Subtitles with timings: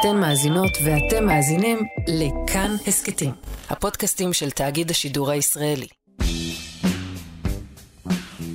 [0.00, 3.30] אתן מאזינות ואתם מאזינים לכאן הסכתים,
[3.70, 5.86] הפודקאסטים של תאגיד השידור הישראלי.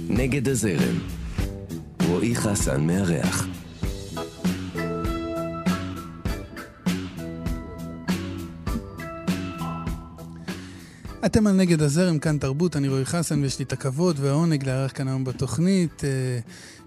[0.10, 1.00] נגד הזרם.
[2.08, 3.48] רועי חסן מארח.
[11.26, 14.92] אתם על נגד הזרם, כאן תרבות, אני רועי חסן ויש לי את הכבוד והעונג לארח
[14.96, 16.04] כאן היום בתוכנית.
[16.04, 16.10] אה,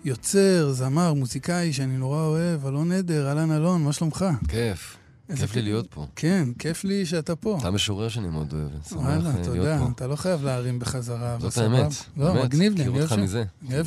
[0.04, 4.24] יוצר, זמר, מוזיקאי שאני נורא אוהב, אלון עדר, אהלן אלון, מה שלומך?
[4.48, 4.96] כיף.
[5.36, 6.06] כיף לי להיות פה.
[6.16, 7.58] כן, כיף לי שאתה פה.
[7.60, 9.86] אתה משורר שאני מאוד אוהב, וואלה, תודה.
[9.94, 11.36] אתה לא חייב להרים בחזרה.
[11.40, 11.92] זאת האמת.
[12.16, 13.44] לא, מגניב לי, אני אוהב מזה.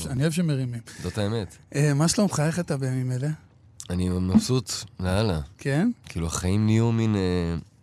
[0.09, 0.81] אני אוהב שמרימים.
[1.03, 1.55] זאת האמת.
[1.75, 2.41] אה, מה שלומך?
[2.45, 3.29] איך אתה בימים אלה?
[3.89, 5.39] אני מבסוט לאללה.
[5.57, 5.91] כן?
[6.05, 7.15] כאילו, החיים נהיו מין...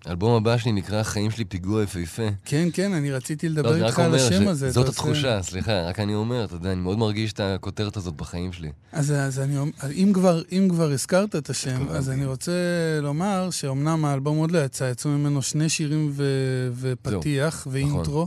[0.07, 2.23] האלבום הבא שלי נקרא "החיים שלי פיגוע יפהפה".
[2.45, 4.71] כן, כן, אני רציתי לדבר לא, איתך על השם הזה.
[4.71, 8.53] זאת התחושה, סליחה, רק אני אומר, אתה יודע, אני מאוד מרגיש את הכותרת הזאת בחיים
[8.53, 8.71] שלי.
[8.93, 12.53] אז, אז אני אומר, אם כבר, אם כבר הזכרת את השם, אז אני רוצה
[13.03, 16.25] לומר שאומנם האלבום עוד לא יצא, יצאו ממנו שני שירים ו,
[16.81, 18.03] ופתיח ואינטרו.
[18.03, 18.27] נכון.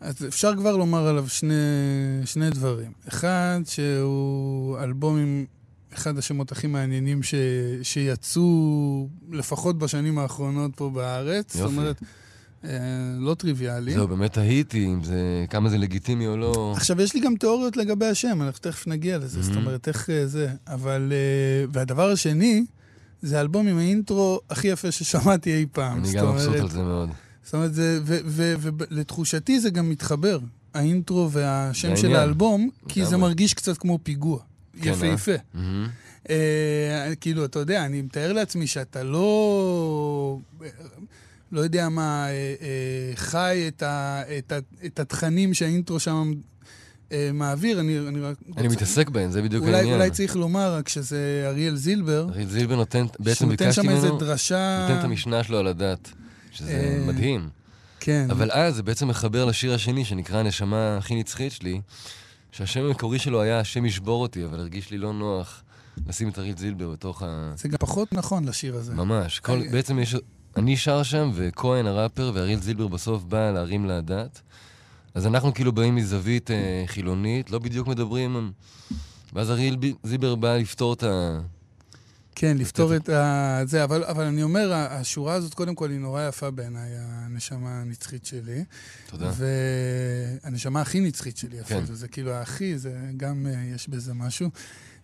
[0.00, 1.54] אז אפשר כבר לומר עליו שני,
[2.24, 2.92] שני דברים.
[3.08, 5.44] אחד, שהוא אלבום עם
[5.98, 7.34] אחד השמות הכי מעניינים ש,
[7.82, 11.54] שיצאו לפחות בשנים האחרונות פה בארץ.
[11.54, 11.58] יופי.
[11.58, 12.00] זאת אומרת,
[12.64, 12.70] אה,
[13.18, 13.92] לא טריוויאלי.
[13.94, 16.72] זהו, באמת תהיתי אם זה, כמה זה לגיטימי או לא.
[16.76, 19.42] עכשיו, יש לי גם תיאוריות לגבי השם, אנחנו תכף נגיע לזה, mm-hmm.
[19.42, 20.48] זאת אומרת, איך אה, זה.
[20.66, 22.64] אבל, אה, והדבר השני,
[23.22, 25.98] זה אלבום עם האינטרו הכי יפה ששמעתי אי פעם.
[25.98, 27.10] אני גם מבסוט על זה מאוד.
[27.44, 30.38] זאת אומרת, ולתחושתי זה גם מתחבר,
[30.74, 34.38] האינטרו והשם של האלבום, כי זה מרגיש קצת כמו פיגוע.
[34.82, 35.32] יפהפה.
[35.56, 35.60] אה?
[36.30, 40.38] אה, כאילו, אתה יודע, אני מתאר לעצמי שאתה לא...
[41.52, 46.32] לא יודע מה, אה, אה, חי את, ה, את, ה, את התכנים שהאינטרו שם
[47.12, 48.36] אה, מעביר, אני, אני רק...
[48.56, 48.68] אני.
[48.68, 49.94] מתעסק בהם, זה בדיוק אולי, העניין.
[49.94, 52.26] אולי צריך לומר רק שזה אריאל זילבר.
[52.30, 53.96] אריאל זילבר נותן, בעצם ביקשתי ממנו...
[53.96, 54.78] שנותן שם איזה דרשה...
[54.82, 56.10] נותן את המשנה שלו על הדת,
[56.50, 57.48] שזה אה, מדהים.
[58.00, 58.26] כן.
[58.30, 61.80] אבל אז זה בעצם מחבר לשיר השני, שנקרא הנשמה הכי נצחית שלי.
[62.52, 65.62] שהשם המקורי שלו היה השם ישבור אותי, אבל הרגיש לי לא נוח
[66.06, 67.52] לשים את אריל זילבר בתוך ה...
[67.56, 68.94] זה גם פחות נכון לשיר הזה.
[68.94, 69.40] ממש.
[69.40, 70.16] כל, בעצם יש...
[70.56, 74.42] אני שר שם, וכהן הראפר, ואריל זילבר בסוף בא להרים לה דת.
[75.14, 78.52] אז אנחנו כאילו באים מזווית אה, חילונית, לא בדיוק מדברים...
[79.32, 81.40] ואז אריאל זילבר בא לפתור את ה...
[82.40, 83.60] כן, לפתור את ה...
[83.64, 88.26] זה, אבל, אבל אני אומר, השורה הזאת, קודם כל, היא נורא יפה בעיניי, הנשמה הנצחית
[88.26, 88.64] שלי.
[89.06, 89.30] תודה.
[90.42, 91.94] והנשמה הכי נצחית שלי אפילו, כן.
[91.94, 94.50] זה כאילו הכי, זה גם, אה, יש בזה משהו.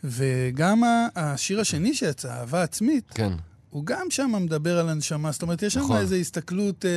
[0.05, 0.83] וגם
[1.17, 3.33] השיר השני שיצא, אהבה עצמית, כן.
[3.71, 5.97] הוא גם שם מדבר על הנשמה, זאת אומרת, יש נכון.
[5.97, 6.91] שם איזו הסתכלות אה,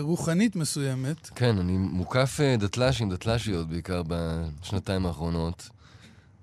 [0.00, 1.30] רוחנית מסוימת.
[1.34, 5.68] כן, אני מוקף אה, דתל"שים, דתל"שיות בעיקר בשנתיים האחרונות.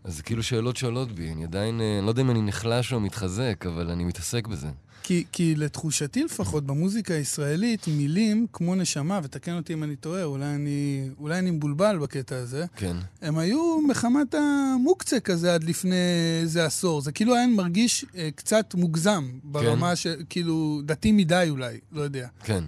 [0.04, 1.32] אז זה כאילו שאלות שעולות בי.
[1.32, 4.68] אני עדיין, אה, אני לא יודע אם אני נחלש או מתחזק, אבל אני מתעסק בזה.
[5.04, 10.46] כי, כי לתחושתי לפחות, במוזיקה הישראלית, מילים כמו נשמה, ותקן אותי אם אני טועה, אולי
[10.46, 12.98] אני, אולי אני מבולבל בקטע הזה, כן.
[13.22, 15.96] הם היו מחמת המוקצה כזה עד לפני
[16.42, 17.02] איזה עשור.
[17.02, 19.96] זה כאילו היה מרגיש אה, קצת מוגזם, ברמה כן.
[19.96, 22.28] שכאילו, דתי מדי אולי, לא יודע.
[22.44, 22.64] כן.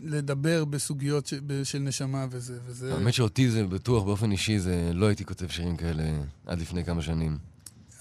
[0.00, 2.58] לדבר בסוגיות ש, של נשמה וזה.
[2.66, 2.94] וזה...
[2.94, 6.04] האמת שאותי זה בטוח, באופן אישי, זה לא הייתי כותב שירים כאלה
[6.46, 7.38] עד לפני כמה שנים.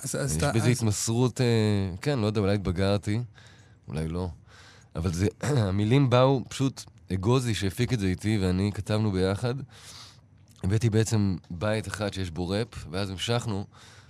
[0.03, 0.77] אז, אז יש בזה אז...
[0.77, 1.45] התמסרות, אה,
[2.01, 3.19] כן, לא יודע, אולי התבגרתי,
[3.87, 4.29] אולי לא.
[4.95, 5.27] אבל זה,
[5.67, 6.83] המילים באו, פשוט
[7.13, 9.55] אגוזי שהפיק את זה איתי, ואני כתבנו ביחד.
[10.63, 13.65] הבאתי בעצם בית אחד שיש בו ראפ, ואז המשכנו.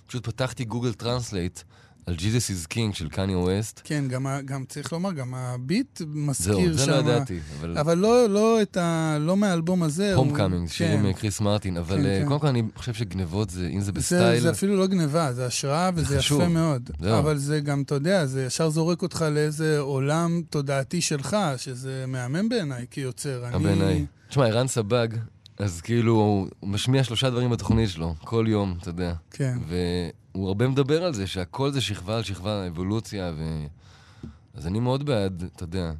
[0.07, 1.59] פשוט פתחתי Google Translate.
[2.05, 3.81] על Jesus Is King של Kanye West.
[3.83, 6.73] כן, גם, גם צריך לומר, גם ה beat מזכיר שם...
[6.73, 7.77] זהו, זה לא ידעתי, אבל...
[7.77, 10.15] אבל לא, לא, את ה, לא מהאלבום הזה.
[10.15, 11.13] Homecoming, שירים כן.
[11.13, 14.35] Chris Martin, אבל כן, uh, קודם כל אני חושב שגנבות זה, אם זה ב style...
[14.35, 16.41] זה, זה אפילו לא גנבה, זה השראה וזה חשוב.
[16.41, 16.89] יפה מאוד.
[16.99, 17.19] זהו.
[17.19, 22.49] אבל זה גם, אתה יודע, זה ישר זורק אותך לאיזה עולם תודעתי שלך, שזה מהמם
[22.49, 23.45] בעיניי כיוצר.
[23.47, 23.63] אני...
[23.63, 24.05] בעיניי.
[24.29, 25.07] תשמע, ערן סבג,
[25.59, 29.13] אז כאילו, הוא משמיע שלושה דברים בתוכנית שלו, כל יום, אתה יודע.
[29.31, 29.57] כן.
[30.35, 33.65] והוא הרבה מדבר על זה, שהכל זה שכבה על שכבה, אבולוציה, ו...
[34.53, 35.91] אז אני מאוד בעד, אתה יודע.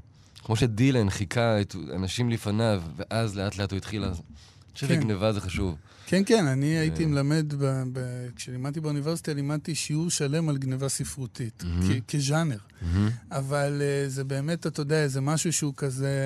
[0.44, 4.04] כמו שדילן חיכה את אנשים לפניו, ואז לאט לאט הוא התחיל...
[4.04, 5.02] אני חושב כן.
[5.02, 5.76] שגניבה זה חשוב.
[6.06, 8.00] כן, כן, אני הייתי מלמד, ב, ב,
[8.36, 12.02] כשלימדתי באוניברסיטה, לימדתי שיעור שלם על גניבה ספרותית, mm-hmm.
[12.08, 12.58] כז'אנר.
[12.58, 12.86] Mm-hmm.
[13.32, 16.20] אבל uh, זה באמת, אתה יודע, זה משהו שהוא כזה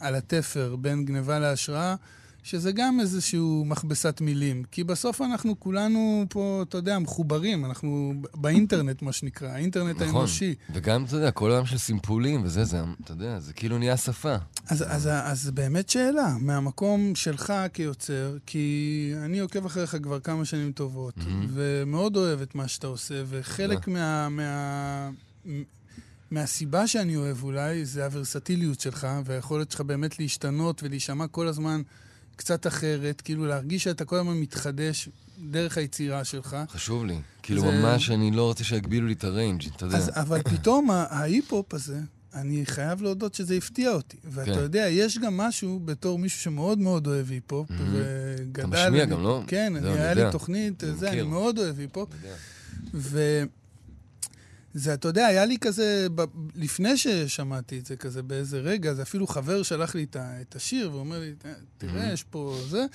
[0.00, 1.94] על התפר בין גניבה להשראה.
[2.42, 4.64] שזה גם איזשהו מכבסת מילים.
[4.70, 10.16] כי בסוף אנחנו כולנו פה, אתה יודע, מחוברים, אנחנו באינטרנט, מה שנקרא, האינטרנט נכון.
[10.16, 10.54] האנושי.
[10.72, 14.36] וגם, אתה יודע, כל העולם של סימפולים וזה, זה, אתה יודע, זה כאילו נהיה שפה.
[14.66, 20.44] אז, אז, אז, אז באמת שאלה, מהמקום שלך כיוצר, כי אני עוקב אחריך כבר כמה
[20.44, 21.46] שנים טובות, mm-hmm.
[21.52, 24.28] ומאוד אוהב את מה שאתה עושה, וחלק מה...
[24.28, 25.10] מה
[26.30, 31.82] מהסיבה שאני אוהב אולי, זה הוורסטיליות שלך, והיכולת שלך באמת להשתנות ולהישמע כל הזמן
[32.38, 35.08] קצת אחרת, כאילו להרגיש שאתה כל הזמן מתחדש
[35.50, 36.56] דרך היצירה שלך.
[36.70, 37.20] חשוב לי.
[37.42, 37.66] כאילו זה...
[37.70, 39.96] ממש אני לא רוצה שיגבילו לי את ה range, אתה יודע.
[39.96, 42.00] אז, אבל פתאום ההיפ-הופ הזה,
[42.34, 44.16] אני חייב להודות שזה הפתיע אותי.
[44.24, 44.58] ואתה כן.
[44.58, 47.74] יודע, יש גם משהו בתור מישהו שמאוד מאוד אוהב היפ-הופ, mm-hmm.
[47.92, 48.60] וגדל...
[48.60, 49.42] אתה משמיע גם, לא?
[49.46, 52.08] כן, אני, היה לי תוכנית, אני זה, אני מאוד אוהב היפ-הופ.
[54.78, 56.24] וזה, אתה יודע, היה לי כזה, ב...
[56.54, 61.20] לפני ששמעתי את זה כזה באיזה רגע, זה אפילו חבר שלח לי את השיר, ואומר
[61.20, 61.32] לי,
[61.78, 62.12] תראה, mm-hmm.
[62.12, 62.86] יש פה זה.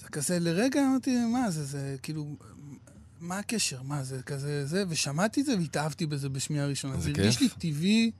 [0.00, 2.36] זה כזה, לרגע אמרתי, מה זה, זה כאילו,
[3.20, 3.82] מה הקשר?
[3.82, 6.96] מה זה כזה, זה, ושמעתי את זה והתאהבתי בזה בשמיעה ראשונה.
[7.00, 8.10] זה הרגיש לי טבעי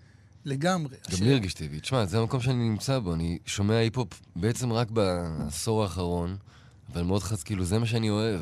[0.45, 0.97] לגמרי.
[1.11, 1.81] גם לי הרגיש טבעי.
[1.81, 3.15] תשמע, זה המקום שאני נמצא בו.
[3.15, 6.37] אני שומע היפ-הופ בעצם רק בעשור האחרון,
[6.93, 8.41] אבל מאוד חס, כאילו, זה מה שאני אוהב.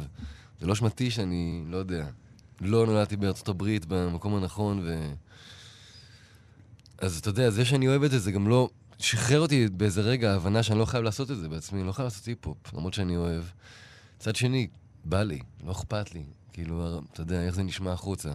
[0.60, 2.06] זה לא אשמתי שאני, לא יודע,
[2.60, 5.12] לא נולדתי בארצות הברית במקום הנכון, ו...
[6.98, 8.68] אז אתה יודע, זה שאני אוהב את זה, זה גם לא...
[8.98, 12.24] שחרר אותי באיזה רגע ההבנה שאני לא חייב לעשות את זה בעצמי, לא חייב לעשות
[12.24, 13.44] היפ-הופ, למרות שאני אוהב.
[14.20, 14.68] מצד שני,
[15.04, 16.22] בא לי, לא אכפת לי.
[16.52, 18.30] כאילו, אתה יודע, איך זה נשמע החוצה.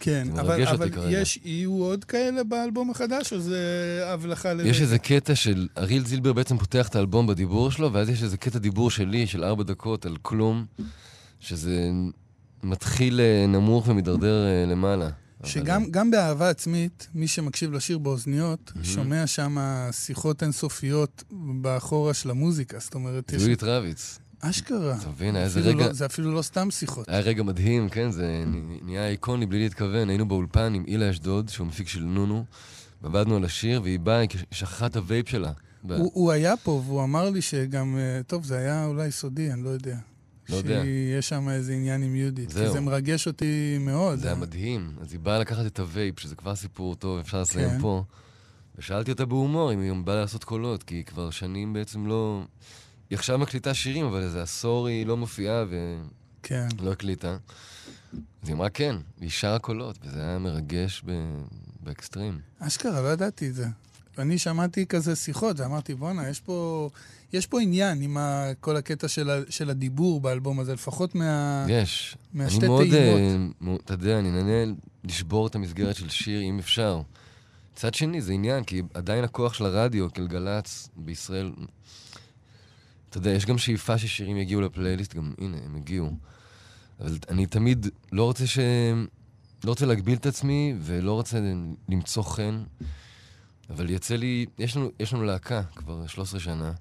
[0.00, 4.68] כן, אבל, אבל יש, יהיו עוד כאלה באלבום החדש, או זה הבלחה לזה?
[4.68, 8.36] יש איזה קטע של, אריאל זילבר בעצם פותח את האלבום בדיבור שלו, ואז יש איזה
[8.36, 10.66] קטע דיבור שלי, של ארבע דקות, על כלום,
[11.40, 11.90] שזה
[12.62, 15.10] מתחיל אה, נמוך ומידרדר אה, למעלה.
[15.44, 16.10] שגם אבל...
[16.10, 18.84] באהבה עצמית, מי שמקשיב לשיר באוזניות, mm-hmm.
[18.84, 19.56] שומע שם
[19.92, 21.24] שיחות אינסופיות
[21.60, 23.32] באחורה של המוזיקה, זאת אומרת...
[23.32, 23.42] יש...
[23.62, 24.18] רביץ.
[24.44, 24.96] אשכרה.
[25.00, 25.86] אתה מבין, היה איזה רגע...
[25.86, 27.08] לא, זה אפילו לא סתם שיחות.
[27.08, 28.44] היה רגע מדהים, כן, זה
[28.82, 30.08] נהיה איקוני בלי להתכוון.
[30.08, 32.44] היינו באולפן עם אילה אשדוד, שהוא מפיק של נונו,
[33.02, 35.52] ועבדנו על השיר, והיא באה, היא שכחה את הווייפ שלה.
[35.88, 39.64] הוא, הוא היה פה, והוא אמר לי שגם, אה, טוב, זה היה אולי סודי, אני
[39.64, 39.96] לא יודע.
[40.52, 40.82] לא יודע.
[40.82, 42.50] שיש שם איזה עניין עם יהודית.
[42.50, 42.66] זהו.
[42.66, 44.18] כי זה מרגש אותי מאוד.
[44.18, 44.92] זה היה מדהים.
[45.00, 47.80] אז היא באה לקחת את ה vape, שזה כבר סיפור טוב, אפשר לסיים כן.
[47.80, 48.04] פה.
[48.78, 52.44] ושאלתי אותה בהומור אם היא באה לעשות קולות, כי היא כבר שנים בעצם לא...
[53.10, 56.04] היא עכשיו מקליטה שירים, אבל איזה עשור היא לא מופיעה ולא
[56.42, 56.68] כן.
[56.92, 57.36] הקליטה.
[58.12, 61.12] אז היא אמרה כן, והיא שרה קולות, וזה היה מרגש ב...
[61.80, 62.38] באקסטרים.
[62.58, 63.66] אשכרה, לא ידעתי את זה.
[64.18, 66.90] ואני שמעתי כזה שיחות, ואמרתי, בואנה, יש פה,
[67.32, 71.66] יש פה עניין עם ה, כל הקטע של, ה, של הדיבור באלבום הזה, לפחות מה,
[71.68, 72.16] יש.
[72.32, 72.80] מהשתי טעימות.
[72.82, 74.72] אני מאוד, uh, אתה יודע, אני נהנה
[75.04, 77.02] לשבור את המסגרת של שיר, אם אפשר.
[77.72, 81.52] מצד שני, זה עניין, כי עדיין הכוח של הרדיו, כגלגלצ בישראל,
[83.10, 86.10] אתה יודע, יש גם שאיפה ששירים יגיעו לפלייליסט, גם הנה, הם הגיעו.
[87.00, 88.58] אבל אני תמיד לא רוצה ש...
[89.64, 91.38] לא רוצה להגביל את עצמי, ולא רוצה
[91.88, 92.62] למצוא חן.
[93.70, 96.72] אבל יצא לי, יש לנו, יש לנו להקה כבר 13 שנה.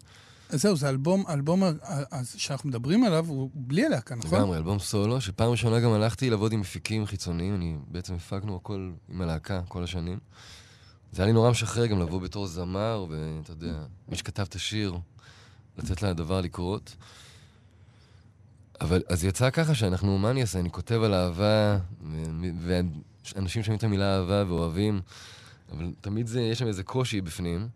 [0.51, 1.63] אז זהו, זה אלבום, אלבום
[2.37, 4.39] שאנחנו מדברים עליו, הוא בלי הלהקה, נכון?
[4.39, 8.91] לגמרי, אלבום סולו, שפעם ראשונה גם הלכתי לעבוד עם מפיקים חיצוניים, אני בעצם הפקנו הכל
[9.09, 10.19] עם הלהקה כל השנים.
[11.11, 13.73] זה היה לי נורא משחרר גם לבוא בתור זמר, ואתה יודע,
[14.09, 14.97] מי שכתב את השיר,
[15.77, 16.95] לתת לדבר לקרות.
[18.81, 20.59] אבל אז יצא ככה שאנחנו, מה אני אעשה?
[20.59, 21.77] אני כותב על אהבה,
[22.65, 25.01] ואנשים שומעים את המילה אהבה ואוהבים,
[25.71, 27.67] אבל תמיד זה, יש שם איזה קושי בפנים.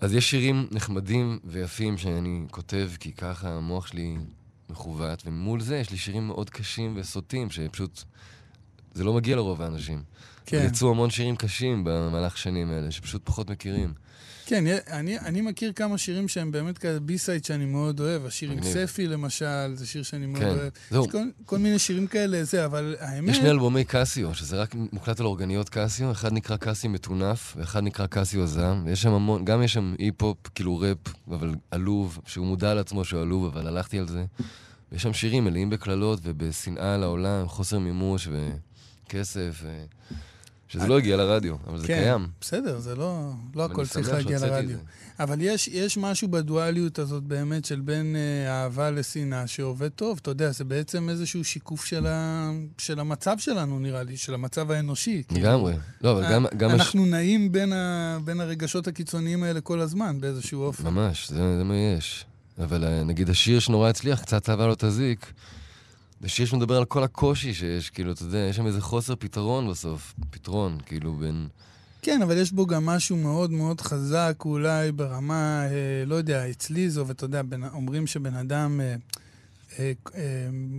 [0.00, 4.16] אז יש שירים נחמדים ויפים שאני כותב, כי ככה המוח שלי
[4.70, 8.02] מכוות, ומול זה יש לי שירים מאוד קשים וסוטים, שפשוט...
[8.94, 10.02] זה לא מגיע לרוב האנשים.
[10.46, 10.64] כן.
[10.66, 13.94] יצאו המון שירים קשים במהלך השנים האלה, שפשוט פחות מכירים.
[14.48, 18.26] כן, אני, אני מכיר כמה שירים שהם באמת כאלה בי-סייד שאני מאוד אוהב.
[18.26, 20.48] השיר עם ספי, למשל, זה שיר שאני מאוד כן.
[20.48, 20.72] אוהב.
[20.90, 21.04] זהו.
[21.04, 23.30] יש כל, כל מיני שירים כאלה, זה, אבל האמת...
[23.30, 26.12] יש שני אלבומי קסיו, שזה רק מוקלט על אורגניות קסיו.
[26.12, 28.82] אחד נקרא קסיו מטונף, ואחד נקרא קסיו זעם.
[28.86, 33.20] ויש שם המון, גם יש שם אי-פופ, כאילו ראפ, אבל עלוב, שהוא מודע לעצמו שהוא
[33.20, 34.24] עלוב, אבל הלכתי על זה.
[34.92, 38.28] ויש שם שירים מלאים בקללות ובשנאה לעולם, חוסר מימוש
[39.06, 39.60] וכסף.
[39.62, 39.84] ו...
[40.68, 42.26] שזה לא הגיע לרדיו, אבל זה כן, קיים.
[42.40, 44.78] בסדר, זה לא, לא הכל צריך להגיע לרדיו.
[45.20, 50.18] אבל יש, יש משהו בדואליות הזאת באמת של בין אה, אהבה לשנאה שעובד טוב.
[50.22, 54.70] אתה יודע, זה בעצם איזשהו שיקוף של, ה, של המצב שלנו, נראה לי, של המצב
[54.70, 55.22] האנושי.
[55.30, 55.74] לגמרי.
[56.00, 56.46] לא, אבל גם...
[56.56, 57.08] גם אנחנו הש...
[57.08, 60.84] נעים בין, ה, בין הרגשות הקיצוניים האלה כל הזמן, באיזשהו אופן.
[60.84, 62.24] ממש, זה, זה מה יש.
[62.58, 65.32] אבל אה, נגיד השיר שנורא הצליח, קצת אהבה לא תזיק.
[66.20, 69.70] זה שיר שמדבר על כל הקושי שיש, כאילו, אתה יודע, יש שם איזה חוסר פתרון
[69.70, 70.14] בסוף.
[70.30, 71.48] פתרון, כאילו, בין...
[72.02, 76.90] כן, אבל יש בו גם משהו מאוד מאוד חזק, אולי ברמה, אה, לא יודע, אצלי
[76.90, 78.80] זו, ואתה יודע, בין, אומרים שבן אדם...
[78.80, 78.96] אה,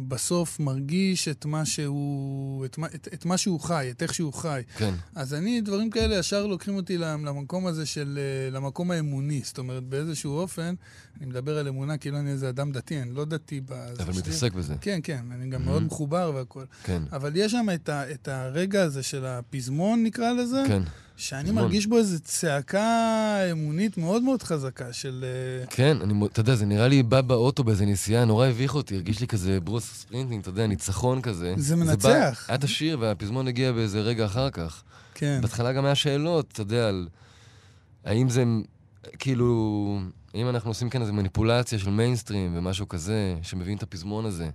[0.08, 4.62] בסוף מרגיש את מה שהוא, את, את, את מה שהוא חי, את איך שהוא חי.
[4.78, 4.94] כן.
[5.16, 9.42] אז אני, דברים כאלה ישר לוקחים אותי למקום הזה של, אה, למקום האמוני.
[9.44, 10.76] זאת אומרת, באיזשהו אופן,
[11.18, 14.04] אני מדבר על אמונה כאילו אני איזה אדם דתי, אני לא דתי בזה.
[14.04, 14.76] אבל מתעסק בזה.
[14.82, 15.66] כן, כן, אני גם mm-hmm.
[15.66, 16.66] מאוד מחובר והכול.
[16.84, 17.04] כן.
[17.12, 20.64] אבל יש שם את, ה, את הרגע הזה של הפזמון, נקרא לזה.
[20.68, 20.82] כן.
[21.20, 25.26] שאני מרגיש בו איזו צעקה אמונית מאוד מאוד חזקה של...
[25.28, 28.96] אה, כן, אני, אתה יודע, זה נראה לי בא באוטו באיזה נסיעה, נורא הביך אותי,
[28.96, 31.54] הרגיש לי כזה ברוס ספרינטינג, אתה יודע, ניצחון כזה.
[31.58, 32.46] זה מנצח.
[32.48, 34.84] היה את השיר והפזמון הגיע באיזה רגע אחר כך.
[35.14, 35.40] כן.
[35.42, 37.08] בהתחלה גם היה שאלות, אתה יודע, על
[38.06, 38.44] האם זה,
[39.20, 40.00] כאילו,
[40.34, 44.50] האם אנחנו עושים כאן איזו מניפולציה של מיינסטרים ומשהו כזה, שמבין את הפזמון הזה.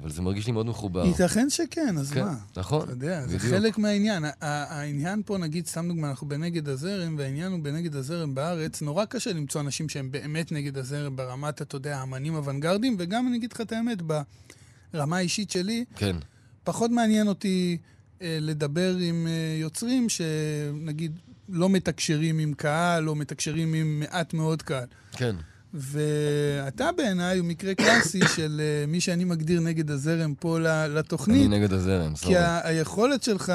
[0.00, 1.04] אבל זה מרגיש לי מאוד מחובר.
[1.04, 2.34] ייתכן שכן, אז כן, מה?
[2.56, 3.42] נכון, אתה יודע, בדיוק.
[3.42, 4.24] זה חלק מהעניין.
[4.40, 8.82] העניין פה, נגיד, סתם דוגמא, אנחנו בנגד הזרם, והעניין הוא בנגד הזרם בארץ.
[8.82, 13.36] נורא קשה למצוא אנשים שהם באמת נגד הזרם ברמת, אתה יודע, האמנים אוונגרדים, וגם, אני
[13.36, 13.98] אגיד לך את האמת,
[14.92, 16.16] ברמה האישית שלי, כן.
[16.64, 17.78] פחות מעניין אותי
[18.22, 24.62] אה, לדבר עם אה, יוצרים שנגיד לא מתקשרים עם קהל, או מתקשרים עם מעט מאוד
[24.62, 24.86] קהל.
[25.12, 25.36] כן.
[25.74, 30.58] ואתה בעיניי הוא מקרה קלאסי של uh, מי שאני מגדיר נגד הזרם פה
[30.88, 31.46] לתוכנית.
[31.46, 32.34] אני נגד הזרם, סורי.
[32.34, 33.52] כי היכולת שלך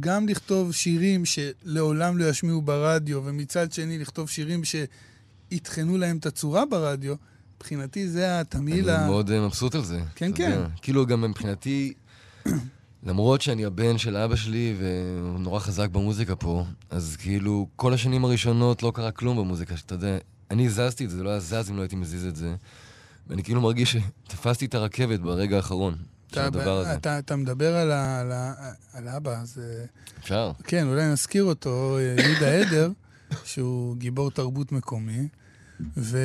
[0.00, 6.66] גם לכתוב שירים שלעולם לא ישמיעו ברדיו, ומצד שני לכתוב שירים שיטחנו להם את הצורה
[6.66, 7.14] ברדיו,
[7.56, 8.98] מבחינתי זה התמהיל ה...
[8.98, 10.00] אני מאוד אה, מבסוט על זה.
[10.14, 10.50] כן, כן.
[10.50, 10.66] יודע.
[10.82, 11.92] כאילו גם מבחינתי...
[13.06, 18.24] למרות שאני הבן של אבא שלי והוא נורא חזק במוזיקה פה, אז כאילו כל השנים
[18.24, 20.18] הראשונות לא קרה כלום במוזיקה, שאתה יודע,
[20.50, 22.54] אני הזזתי את זה, זה לא היה זז אם לא הייתי מזיז את זה.
[23.26, 25.94] ואני כאילו מרגיש שתפסתי את הרכבת ברגע האחרון
[26.32, 26.94] של הדבר הזה.
[26.94, 28.54] אתה, אתה מדבר על, ה, על, ה,
[28.92, 29.60] על אבא, אז...
[29.62, 29.84] אה,
[30.20, 30.52] אפשר.
[30.64, 32.90] כן, אולי נזכיר אותו, אה, יהודה עדר,
[33.44, 35.28] שהוא גיבור תרבות מקומי.
[35.96, 36.18] ו...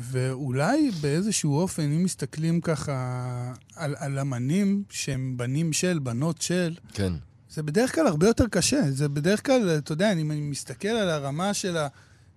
[0.00, 7.12] ואולי באיזשהו אופן, אם מסתכלים ככה על, על אמנים שהם בנים של, בנות של, כן.
[7.50, 8.90] זה בדרך כלל הרבה יותר קשה.
[8.90, 11.88] זה בדרך כלל, אתה יודע, אני מסתכל על הרמה של ה...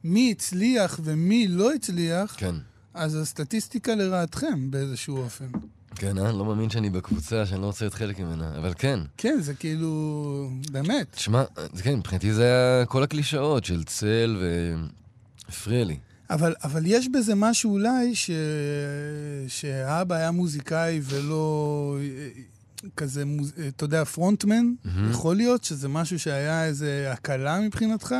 [0.08, 2.56] מי הצליח ומי לא הצליח, כן.
[2.94, 5.46] אז הסטטיסטיקה לרעתכם באיזשהו אופן.
[5.96, 9.00] כן, אני לא מאמין שאני בקבוצה, שאני לא רוצה להיות חלק ממנה, אבל כן.
[9.18, 10.50] כן, זה כאילו...
[10.72, 11.16] באמת.
[11.18, 11.44] שמע,
[11.84, 14.44] כן, מבחינתי זה היה כל הקלישאות של צל
[15.48, 15.98] והפריע לי.
[16.30, 18.32] אבל, אבל יש בזה משהו אולי ש...
[19.48, 21.98] שהאבא היה מוזיקאי ולא
[22.98, 23.24] כזה,
[23.68, 24.66] אתה יודע, פרונטמן.
[24.66, 24.90] Mm-hmm.
[25.12, 28.16] יכול להיות שזה משהו שהיה איזה הקלה מבחינתך?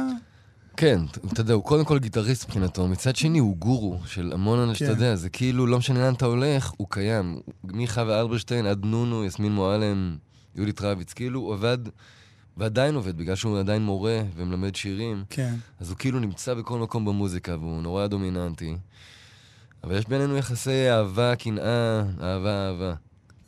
[0.78, 1.00] כן,
[1.34, 4.94] אתה יודע, הוא קודם כל גיטריסט מבחינתו, מצד שני הוא גורו של המון אנשים, כן.
[4.94, 7.40] אתה יודע, זה כאילו, לא משנה לאן אתה הולך, הוא קיים.
[7.64, 10.18] מחווה אלברשטיין עד נונו, יסמין מועלם,
[10.56, 11.78] יהודית רביץ, כאילו הוא עבד,
[12.58, 15.24] ועדיין עובד, בגלל שהוא עדיין מורה ומלמד שירים.
[15.30, 15.56] כן.
[15.80, 18.76] אז הוא כאילו נמצא בכל מקום במוזיקה, והוא נורא דומיננטי.
[19.84, 22.94] אבל יש בינינו יחסי אהבה, קנאה, אהבה, אהבה.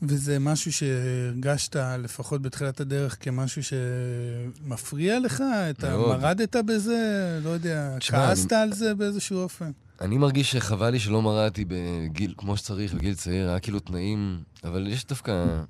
[0.02, 5.44] וזה משהו שהרגשת, לפחות בתחילת הדרך, כמשהו שמפריע לך?
[5.70, 7.40] אתה מרדת בזה?
[7.44, 8.62] לא יודע, כעסת אני...
[8.62, 9.72] על זה באיזשהו אופן?
[10.02, 14.88] אני מרגיש שחבל לי שלא מרדתי בגיל, כמו שצריך, בגיל צעיר, היה כאילו תנאים, אבל
[14.88, 15.64] יש דווקא,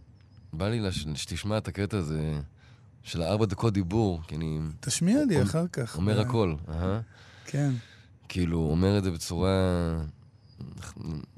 [0.54, 2.40] בא לי לש, שתשמע את הקטע הזה
[3.04, 4.60] של הארבע דקות דיבור, כי אני...
[4.80, 5.98] תשמיע לי אחר כך.
[5.98, 7.00] אומר הכל, אהה.
[7.46, 7.72] כן.
[8.30, 9.50] כאילו, אומר את זה בצורה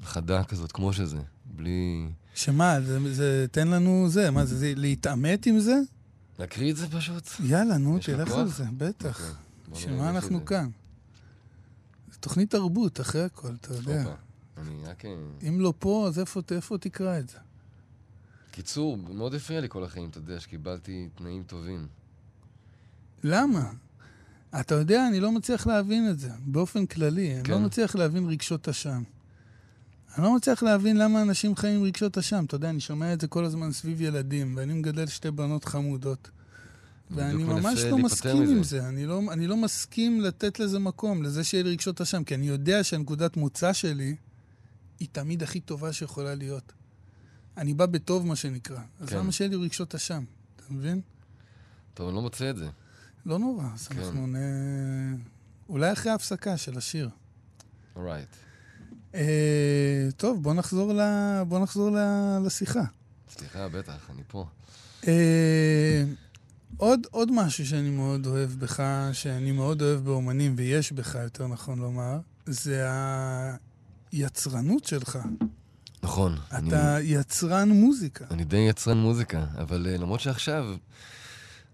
[0.02, 2.08] חדה כזאת, כמו שזה, בלי...
[2.34, 5.74] שמה, זה, זה, תן לנו זה, מה זה, זה להתעמת עם זה?
[6.38, 7.28] להקריא את זה פשוט?
[7.44, 9.36] יאללה, נו, תלך על זה, בטח.
[9.68, 10.68] אוקיי, שמה אנחנו כאן?
[12.12, 14.14] זו תוכנית תרבות, אחרי הכל, אתה יודע.
[14.58, 15.04] אני רק...
[15.04, 15.14] אה,
[15.48, 17.38] אם לא פה, אז איפה, איפה תקרא את זה?
[18.50, 21.86] קיצור, מאוד הפריע לי כל החיים, אתה יודע, שקיבלתי תנאים טובים.
[23.24, 23.70] למה?
[24.60, 27.28] אתה יודע, אני לא מצליח להבין את זה, באופן כללי.
[27.28, 27.40] כן.
[27.40, 27.64] אני לא כן.
[27.64, 29.02] מצליח להבין רגשות אשם.
[30.16, 32.44] אני לא מצליח להבין למה אנשים חיים עם רגשות אשם.
[32.44, 36.30] אתה יודע, אני שומע את זה כל הזמן סביב ילדים, ואני מגדל שתי בנות חמודות.
[37.10, 38.52] ואני ממש לא מסכים מזה.
[38.52, 38.88] עם זה.
[38.88, 42.48] אני לא, אני לא מסכים לתת לזה מקום, לזה שיהיה לי רגשות אשם, כי אני
[42.48, 44.16] יודע שהנקודת מוצא שלי
[45.00, 46.72] היא תמיד הכי טובה שיכולה להיות.
[47.56, 48.80] אני בא בטוב, מה שנקרא.
[49.00, 49.16] אז כן.
[49.16, 50.24] למה שיהיה לי רגשות אשם?
[50.56, 51.00] אתה מבין?
[51.94, 52.68] טוב, אני לא מוצא את זה.
[53.26, 53.98] לא נורא, אז כן.
[53.98, 54.34] אנחנו נ...
[55.68, 57.08] אולי אחרי ההפסקה של השיר.
[57.96, 58.28] אורייט.
[58.28, 58.49] Right.
[59.14, 61.00] אה, טוב, בוא נחזור, ל...
[61.48, 61.98] בוא נחזור ל...
[62.46, 62.82] לשיחה.
[63.38, 64.46] סליחה, בטח, אני פה.
[65.08, 66.04] אה,
[66.76, 71.78] עוד, עוד משהו שאני מאוד אוהב בך, שאני מאוד אוהב באומנים, ויש בך, יותר נכון
[71.78, 72.86] לומר, זה
[74.12, 75.18] היצרנות שלך.
[76.02, 76.36] נכון.
[76.48, 77.04] אתה אני...
[77.04, 78.24] יצרן מוזיקה.
[78.30, 80.64] אני די יצרן מוזיקה, אבל uh, למרות שעכשיו,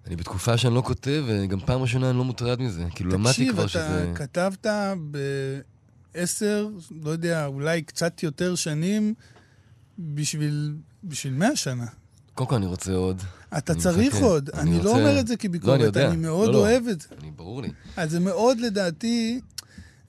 [0.07, 2.85] אני בתקופה שאני לא כותב, וגם פעם ראשונה אני לא מוטרד מזה.
[2.95, 4.07] כאילו, למדתי כבר שזה...
[4.15, 4.67] תקשיב, אתה כתבת
[5.11, 5.19] ב...
[6.17, 6.69] עשר,
[7.03, 9.15] לא יודע, אולי קצת יותר שנים
[9.99, 11.87] בשביל, בשביל מאה שנה.
[12.35, 13.23] קודם כל אני רוצה עוד.
[13.59, 14.27] אתה צריך מחכה.
[14.27, 14.51] עוד.
[14.51, 15.03] אני, אני לא רוצה...
[15.03, 16.59] לא אומר את זה כביקורת, לא, אני, אני מאוד לא, לא.
[16.59, 17.09] אוהב את זה.
[17.21, 17.71] אני, ברור לי.
[17.97, 19.41] אז זה מאוד, לדעתי,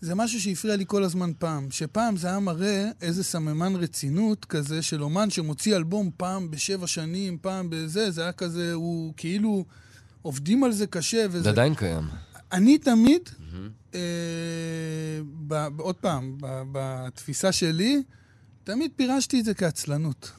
[0.01, 1.67] זה משהו שהפריע לי כל הזמן פעם.
[1.71, 7.37] שפעם זה היה מראה איזה סממן רצינות כזה של אומן שמוציא אלבום פעם בשבע שנים,
[7.41, 9.65] פעם בזה, זה היה כזה, הוא כאילו,
[10.21, 11.43] עובדים על זה קשה וזה...
[11.43, 12.03] זה עדיין קיים.
[12.51, 13.76] אני תמיד, mm-hmm.
[13.95, 13.99] אה,
[15.47, 18.03] ב, עוד פעם, ב, בתפיסה שלי,
[18.63, 20.31] תמיד פירשתי את זה כעצלנות.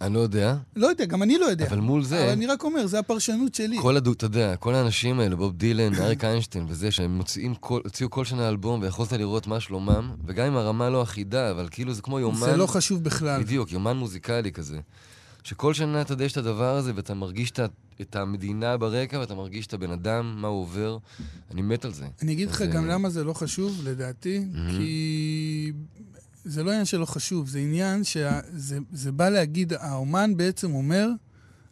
[0.00, 0.56] אני לא יודע.
[0.76, 1.66] לא יודע, גם אני לא יודע.
[1.66, 2.24] אבל מול זה...
[2.24, 3.76] אבל אני רק אומר, זו הפרשנות שלי.
[3.80, 7.80] כל הדו, אתה יודע, כל האנשים האלה, בוב דילן, אריק איינשטיין וזה, שהם מוציאים כל,
[7.84, 11.94] הוציאו כל שנה אלבום ויכולת לראות מה שלומם, וגם אם הרמה לא אחידה, אבל כאילו
[11.94, 12.50] זה כמו יומן...
[12.50, 13.42] זה לא חשוב בכלל.
[13.42, 14.80] בדיוק, יומן מוזיקלי כזה.
[15.42, 17.52] שכל שנה אתה יודע יש את הדבר הזה, ואתה מרגיש
[18.00, 20.98] את המדינה ברקע, ואתה מרגיש את הבן אדם, מה הוא עובר.
[21.50, 22.06] אני מת על זה.
[22.22, 25.72] אני אגיד לך גם למה זה לא חשוב, לדעתי, כי
[26.44, 31.08] זה לא עניין שלא חשוב, זה עניין שזה בא להגיד, האומן בעצם אומר,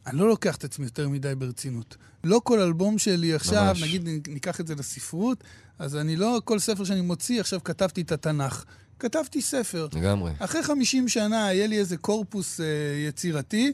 [0.07, 1.97] אני לא לוקח את עצמי יותר מדי ברצינות.
[2.25, 3.83] לא כל אלבום שלי עכשיו, ממש.
[3.83, 5.45] נגיד ניקח את זה לספרות,
[5.79, 8.65] אז אני לא, כל ספר שאני מוציא, עכשיו כתבתי את התנ"ך.
[8.99, 9.89] כתבתי ספר.
[9.95, 10.33] לגמרי.
[10.39, 12.67] אחרי 50 שנה היה לי איזה קורפוס אה,
[13.09, 13.73] יצירתי,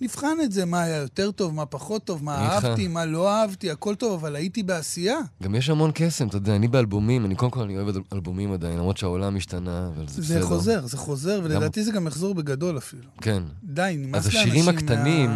[0.00, 3.70] נבחן את זה, מה היה יותר טוב, מה פחות טוב, מה אהבתי, מה לא אהבתי,
[3.70, 5.18] הכל טוב, אבל הייתי בעשייה.
[5.42, 8.78] גם יש המון קסם, אתה יודע, אני באלבומים, אני קודם כל אני אוהב אלבומים עדיין,
[8.78, 10.40] למרות שהעולם השתנה, אבל זה, בסדר.
[10.40, 13.10] זה חוזר, זה חוזר, ולדעתי זה גם יחזור בגדול אפילו.
[13.20, 13.42] כן.
[13.64, 14.48] די, נמאס לאנשים מה...
[14.48, 15.30] אז השירים הקטנים,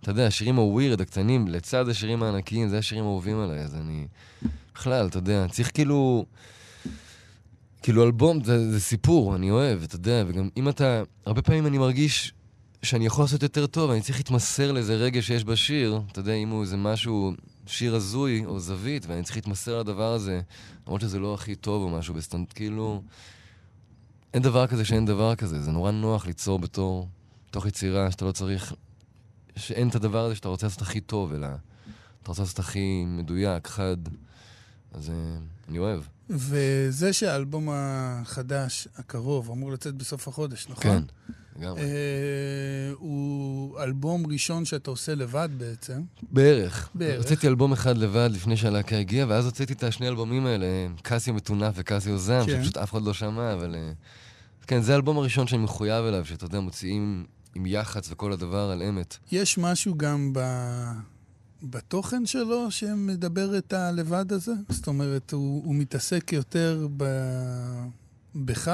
[0.00, 4.06] אתה יודע, השירים ה weird, הקטנים, לצד השירים הענקיים, זה השירים האהובים עליי, אז אני...
[4.74, 6.24] בכלל, אתה יודע, צריך כאילו...
[7.88, 11.02] כאילו אלבום זה, זה סיפור, אני אוהב, אתה יודע, וגם אם אתה...
[11.26, 12.32] הרבה פעמים אני מרגיש
[12.82, 16.48] שאני יכול לעשות יותר טוב, אני צריך להתמסר לאיזה רגע שיש בשיר, אתה יודע, אם
[16.48, 17.32] הוא איזה משהו,
[17.66, 20.40] שיר הזוי או זווית, ואני צריך להתמסר לדבר הזה,
[20.86, 23.02] למרות שזה לא הכי טוב או משהו בסטנד, כאילו...
[24.34, 27.08] אין דבר כזה שאין דבר כזה, זה נורא נוח ליצור בתור,
[27.50, 28.74] בתוך יצירה, שאתה לא צריך...
[29.56, 31.46] שאין את הדבר הזה שאתה רוצה לעשות הכי טוב, אלא
[32.22, 33.96] אתה רוצה לעשות הכי מדויק, חד.
[34.92, 35.12] אז uh,
[35.68, 36.00] אני אוהב.
[36.30, 40.82] וזה שהאלבום החדש, הקרוב, אמור לצאת בסוף החודש, נכון?
[40.82, 41.02] כן.
[41.58, 41.80] לגמרי.
[41.80, 41.86] אה,
[42.98, 46.02] הוא אלבום ראשון שאתה עושה לבד בעצם.
[46.22, 46.88] בערך.
[46.94, 47.22] בערך.
[47.22, 50.66] הוצאתי אלבום אחד לבד לפני שהלהקה הגיעה, ואז הוצאתי את השני אלבומים האלה,
[51.02, 52.58] קסיו מטונף וקסיו זעם, כן.
[52.58, 53.74] שפשוט אף אחד לא שמע, אבל...
[53.74, 53.92] אה,
[54.66, 57.24] כן, זה האלבום הראשון שאני מחויב אליו, שאתה יודע, מוציאים
[57.54, 59.16] עם יח"צ וכל הדבר על אמת.
[59.32, 60.40] יש משהו גם ב...
[61.62, 64.52] בתוכן שלו שמדבר את הלבד הזה?
[64.68, 67.04] זאת אומרת, הוא, הוא מתעסק יותר ב...
[68.34, 68.70] בך?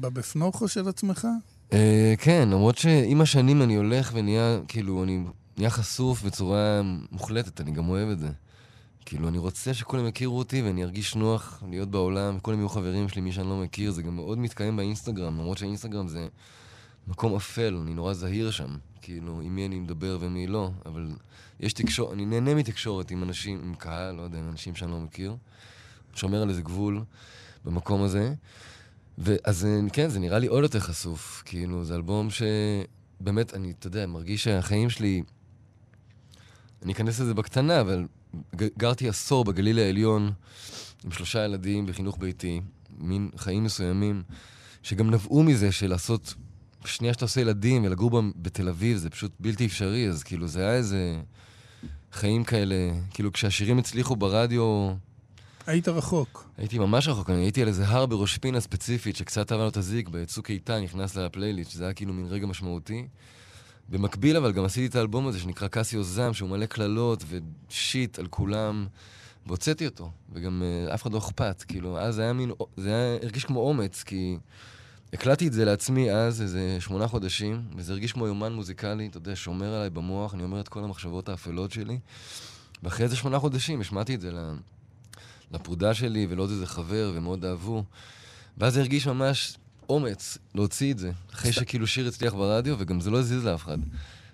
[0.00, 1.26] בבפנוכו של עצמך?
[1.72, 5.24] אה, כן, למרות שעם השנים אני הולך ונהיה, כאילו, אני
[5.56, 6.80] נהיה חשוף בצורה
[7.12, 8.28] מוחלטת, אני גם אוהב את זה.
[9.06, 13.20] כאילו, אני רוצה שכולם יכירו אותי ואני ארגיש נוח להיות בעולם, וכולם יהיו חברים שלי,
[13.20, 16.28] מי שאני לא מכיר, זה גם מאוד מתקיים באינסטגרם, למרות שהאינסטגרם זה
[17.06, 21.10] מקום אפל, אני נורא זהיר שם, כאילו, עם מי אני מדבר ומי לא, אבל
[21.60, 25.00] יש תקשורת, אני נהנה מתקשורת עם אנשים, עם קהל, לא יודע, עם אנשים שאני לא
[25.00, 25.36] מכיר,
[26.14, 27.04] שומר על איזה גבול
[27.64, 28.34] במקום הזה.
[29.18, 31.42] ואז כן, זה נראה לי עוד יותר חשוף.
[31.44, 35.22] כאילו, זה אלבום שבאמת, אני, אתה יודע, מרגיש שהחיים שלי...
[36.82, 38.06] אני אכנס לזה בקטנה, אבל
[38.54, 40.32] גרתי עשור בגליל העליון
[41.04, 42.60] עם שלושה ילדים בחינוך ביתי,
[42.98, 44.22] מין חיים מסוימים,
[44.82, 45.92] שגם נבעו מזה של
[46.82, 46.96] לעשות...
[46.96, 50.74] שנייה שאתה עושה ילדים ולגור בתל אביב זה פשוט בלתי אפשרי, אז כאילו זה היה
[50.74, 51.20] איזה
[52.12, 52.74] חיים כאלה,
[53.10, 54.92] כאילו כשהשירים הצליחו ברדיו,
[55.66, 56.50] היית רחוק.
[56.58, 59.76] הייתי ממש רחוק, אני הייתי על איזה הר בראש פינה ספציפית, שקצת עבר לו את
[59.76, 63.06] הזיק, בצוק איתן, נכנס לפלייליסט, שזה היה כאילו מין רגע משמעותי.
[63.88, 68.26] במקביל אבל גם עשיתי את האלבום הזה שנקרא קסיו זעם, שהוא מלא קללות ושיט על
[68.26, 68.86] כולם,
[69.46, 73.18] והוצאתי אותו, וגם uh, אף אחד לא אכפת, כאילו, אז זה היה מין, זה היה,
[73.22, 74.38] הרגיש כמו אומץ, כי
[75.12, 79.36] הקלטתי את זה לעצמי אז איזה שמונה חודשים, וזה הרגיש כמו יומן מוזיקלי, אתה יודע,
[79.36, 81.98] שומר עליי במוח, אני אומר את כל המחשבות האפלות שלי,
[82.82, 84.30] ואחרי איזה שמונה חודשים השמעתי את זה.
[85.50, 87.84] לפרודה שלי ולעוד איזה חבר, ומאוד אהבו.
[88.58, 89.56] ואז זה הרגיש ממש
[89.88, 93.78] אומץ להוציא את זה, אחרי שכאילו שיר הצליח ברדיו, וגם זה לא הזיז לאף אחד.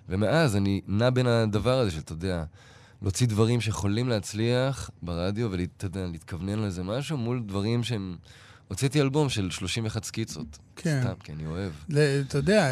[0.08, 2.44] ומאז אני נע בין הדבר הזה של, אתה יודע,
[3.02, 8.16] להוציא דברים שיכולים להצליח ברדיו ולהתכוונן לזה משהו, מול דברים שהם...
[8.72, 10.58] הוצאתי אלבום של 31 סקיצות.
[10.76, 11.00] כן.
[11.02, 11.72] סתם, כי אני אוהב.
[12.28, 12.70] אתה יודע,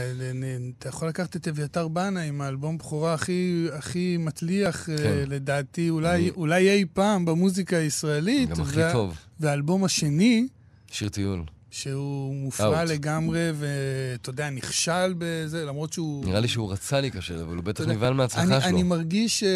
[0.78, 5.24] אתה יכול לקחת את אביתר בנה עם האלבום בכורה הכי, הכי מצליח, אה, כן.
[5.26, 6.30] לדעתי, אולי.
[6.30, 8.48] אולי אי פעם במוזיקה הישראלית.
[8.48, 9.18] גם הכי טוב.
[9.40, 10.48] והאלבום השני...
[10.90, 11.44] שיר טיול.
[11.70, 12.84] שהוא מופרע.
[12.84, 16.24] לגמרי, ואתה יודע, נכשל בזה, למרות שהוא...
[16.24, 18.70] נראה לי שהוא רצה להיכשל, אבל הוא בטח נבהל מההצלחה שלו.
[18.70, 19.46] אני מרגיש uh,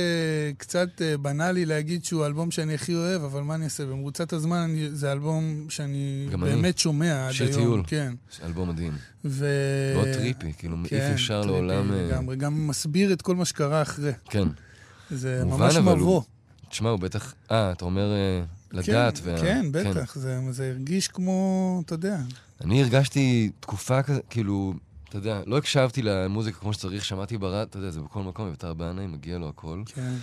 [0.59, 3.87] קצת uh, בנאלי להגיד שהוא האלבום שאני הכי אוהב, אבל מה אני אעשה?
[3.87, 6.79] במרוצת הזמן זה אלבום שאני באמת.
[6.79, 7.33] שומע עד היום.
[7.33, 7.83] שיר טיול.
[7.87, 8.15] כן.
[8.45, 8.93] אלבום מדהים.
[9.25, 9.47] ו...
[9.95, 11.89] מאוד טריפי, כאילו כן, מעיף ישר לעולם...
[11.89, 14.13] כן, לגמרי, גם מסביר את כל מה שקרה אחרי.
[14.31, 14.49] כן.
[15.11, 16.23] זה ממש מבוא.
[16.69, 17.35] תשמע, הוא בטח...
[17.51, 18.13] אה, אתה אומר...
[18.75, 19.19] לדעת.
[19.19, 19.41] כן, וה...
[19.41, 20.21] כן, בטח, כן.
[20.21, 22.19] זה, זה הרגיש כמו, אתה יודע.
[22.65, 24.75] אני הרגשתי תקופה כזה, כאילו,
[25.09, 28.75] אתה יודע, לא הקשבתי למוזיקה כמו שצריך, שמעתי ברד, אתה יודע, זה בכל מקום, אביתר
[28.75, 29.83] בנאי, מגיע לו הכל.
[29.87, 30.15] כן.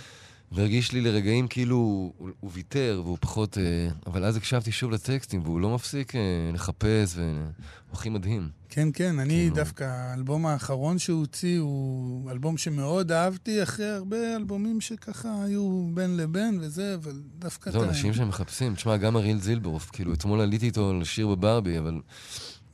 [0.54, 3.58] והרגיש לי לרגעים כאילו הוא, הוא ויתר והוא פחות...
[3.58, 6.20] אה, אבל אז הקשבתי שוב לטקסטים, והוא לא מפסיק אה,
[6.52, 7.52] לחפש, והוא
[7.92, 8.48] הכי מדהים.
[8.68, 9.54] כן, כן, אני כאילו...
[9.54, 16.16] דווקא, האלבום האחרון שהוא הוציא הוא אלבום שמאוד אהבתי, אחרי הרבה אלבומים שככה היו בין
[16.16, 17.70] לבין וזה, אבל דווקא...
[17.70, 18.74] זהו, אנשים שמחפשים.
[18.74, 22.00] תשמע, גם אריאל זילברוף, כאילו, אתמול עליתי איתו לשיר בברבי, אבל...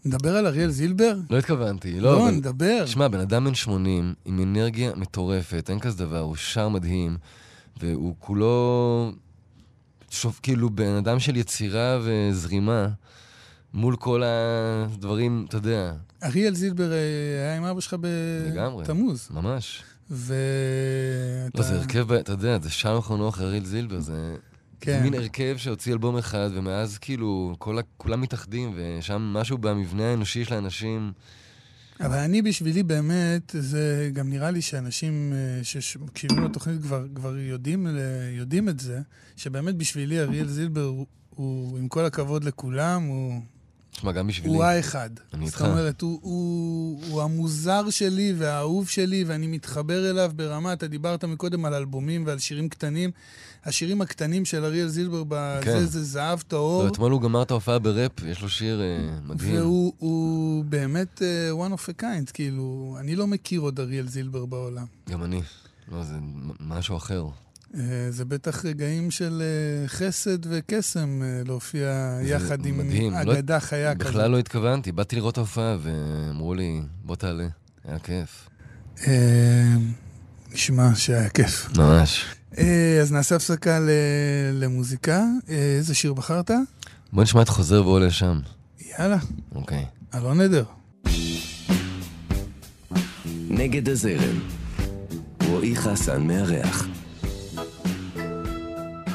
[0.05, 1.19] נדבר על אריאל זילבר?
[1.31, 2.13] לא התכוונתי, לא.
[2.13, 2.85] לא, נדבר.
[2.85, 7.17] תשמע, בן אדם בן 80, עם אנרגיה מטורפת, אין כזה דבר, הוא שר מדהים.
[7.81, 9.13] והוא כולו,
[10.11, 12.89] שוב, כאילו, בן אדם של יצירה וזרימה,
[13.75, 15.93] מול כל הדברים, אתה יודע.
[16.25, 16.99] אריאל זילבר אה,
[17.43, 19.29] היה עם אבא שלך בתמוז.
[19.31, 19.83] לגמרי, ממש.
[20.11, 20.35] ו...
[21.55, 24.35] לא, זה הרכב, אתה יודע, זה שלום חנוך, אריאל זילבר, זה...
[24.81, 24.99] כן.
[24.99, 30.45] זה מין הרכב שהוציא אלבום אחד, ומאז כאילו כל, כולם מתאחדים, ושם משהו במבנה האנושי
[30.45, 31.13] של האנשים...
[32.01, 37.87] אבל אני בשבילי באמת, זה גם נראה לי שאנשים אה, שמקשיבים לתוכנית כבר, כבר יודעים,
[38.33, 39.01] יודעים את זה,
[39.37, 43.41] שבאמת בשבילי אריאל זילבר הוא, הוא, עם כל הכבוד לכולם, הוא...
[43.99, 44.55] תשמע, גם בשבילי.
[44.55, 45.11] הוא האחד.
[45.35, 45.59] אני איתך.
[45.59, 51.25] זאת אומרת, הוא, הוא, הוא המוזר שלי והאהוב שלי, ואני מתחבר אליו ברמה, אתה דיברת
[51.25, 53.11] מקודם על אלבומים ועל שירים קטנים.
[53.65, 55.85] השירים הקטנים של אריאל זילבר, בזה כן.
[55.85, 56.85] זה זהב טהור.
[56.85, 59.55] לא, אתמול הוא גמר את ההופעה בראפ, יש לו שיר uh, מדהים.
[59.55, 64.87] והוא באמת uh, one of a kind, כאילו, אני לא מכיר עוד אריאל זילבר בעולם.
[65.09, 65.43] גם אני.
[65.93, 66.15] לא, זה
[66.61, 67.25] משהו אחר.
[67.73, 67.77] Uh,
[68.11, 73.13] זה בטח רגעים של uh, חסד וקסם uh, להופיע יחד עם מדהים.
[73.13, 74.13] לא אגדה לא, חיה כזאת.
[74.13, 77.49] בכלל לא התכוונתי, באתי לראות ההופעה ואמרו לי, בוא תעלה,
[77.85, 78.49] היה כיף.
[80.53, 81.69] נשמע שהיה כיף.
[81.79, 82.25] ממש.
[82.59, 83.79] אה, אז נעשה הפסקה
[84.53, 85.25] למוזיקה.
[85.49, 86.51] אה, איזה שיר בחרת?
[87.13, 88.41] בוא נשמע את חוזר ועולה שם.
[88.99, 89.19] יאללה.
[89.55, 89.85] אוקיי.
[90.15, 90.65] אלון נדר.
[93.51, 94.41] נגד הזרם.
[95.47, 96.87] רועי חסן מארח.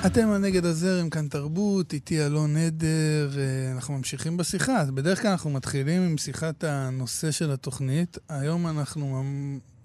[0.06, 4.80] אתם על נגד הזרם, כאן תרבות, איתי אלון נדר, אה, אנחנו ממשיכים בשיחה.
[4.80, 8.18] אז בדרך כלל אנחנו מתחילים עם שיחת הנושא של התוכנית.
[8.30, 9.24] היום אנחנו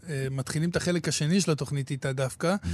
[0.08, 2.68] אה, מתחילים את החלק השני של התוכנית איתה דווקא, mm-hmm.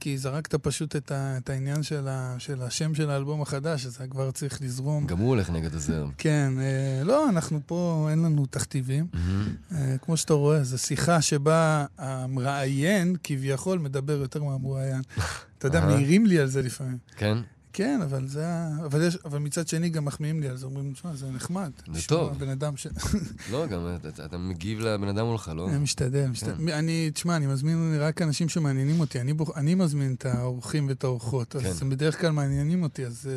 [0.00, 3.98] כי זרקת פשוט את, ה, את העניין של, ה, של השם של האלבום החדש, אז
[4.10, 5.06] כבר צריך לזרום.
[5.06, 6.10] גם הוא הולך נגד הזרם.
[6.18, 9.06] כן, אה, לא, אנחנו פה, אין לנו תכתיבים.
[9.12, 9.74] Mm-hmm.
[9.74, 15.02] אה, כמו שאתה רואה, זו שיחה שבה המראיין, כביכול, מדבר יותר מהמרואיין.
[15.58, 16.98] אתה יודע, מעירים לי על זה לפעמים.
[17.16, 17.38] כן?
[17.72, 18.46] כן, אבל זה
[18.84, 21.70] אבל, יש, אבל מצד שני גם מחמיאים לי על זה, אומרים, תשמע, זה נחמד.
[21.92, 22.38] זה טוב.
[22.38, 22.86] בן אדם ש...
[23.52, 25.68] לא, גם אתה, אתה מגיב לבן אדם מולך, לא?
[25.68, 26.54] אני משתדל, משתדל.
[26.54, 26.68] כן.
[26.68, 29.20] אני, תשמע, אני מזמין רק אנשים שמעניינים אותי.
[29.20, 31.66] אני, בוח, אני מזמין את האורחים ואת האורחות, כן.
[31.66, 33.28] אז הם בדרך כלל מעניינים אותי, אז...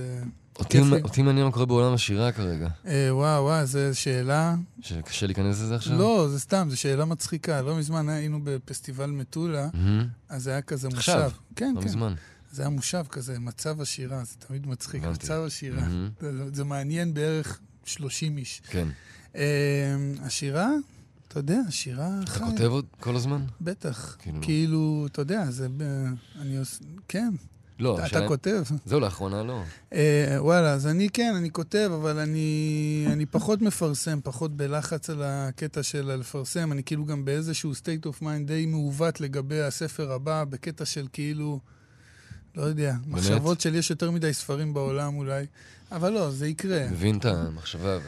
[0.59, 2.67] אה, אותי, אותי מעניין מה קורה בעולם השירה כרגע.
[2.85, 4.55] אה, וואו, וואו, זו שאלה...
[4.81, 5.97] שקשה להיכנס לזה עכשיו?
[5.97, 7.61] לא, זה סתם, זו שאלה מצחיקה.
[7.61, 10.05] לא מזמן היינו בפסטיבל מטולה, mm-hmm.
[10.29, 10.97] אז היה כזה מושב.
[10.97, 11.87] עכשיו, כן, לא כן.
[11.87, 12.13] מזמן.
[12.51, 15.83] זה היה מושב כזה, מצב השירה, זה תמיד מצחיק, מצב השירה.
[15.83, 16.21] Mm-hmm.
[16.21, 18.61] זה, זה מעניין בערך 30 איש.
[18.67, 18.87] כן.
[19.33, 19.37] Uh,
[20.21, 20.69] השירה,
[21.27, 22.39] אתה יודע, השירה אתה חי.
[22.39, 23.45] אתה כותב עוד כל הזמן?
[23.61, 24.17] בטח.
[24.19, 25.67] כאילו, כאילו אתה יודע, זה...
[26.41, 26.83] אני עושה...
[27.07, 27.33] כן.
[27.81, 28.63] לא, אתה, אתה כותב.
[28.85, 29.63] זהו, לאחרונה לא.
[29.91, 29.95] Uh,
[30.37, 35.83] וואלה, אז אני כן, אני כותב, אבל אני, אני פחות מפרסם, פחות בלחץ על הקטע
[35.83, 36.71] של לפרסם.
[36.71, 41.59] אני כאילו גם באיזשהו state of mind די מעוות לגבי הספר הבא, בקטע של כאילו...
[42.55, 43.07] לא יודע, באמת?
[43.07, 45.45] מחשבות של יש יותר מדי ספרים בעולם אולי,
[45.91, 46.87] אבל לא, זה יקרה.
[46.91, 48.05] מבין את המחשבה, אבל...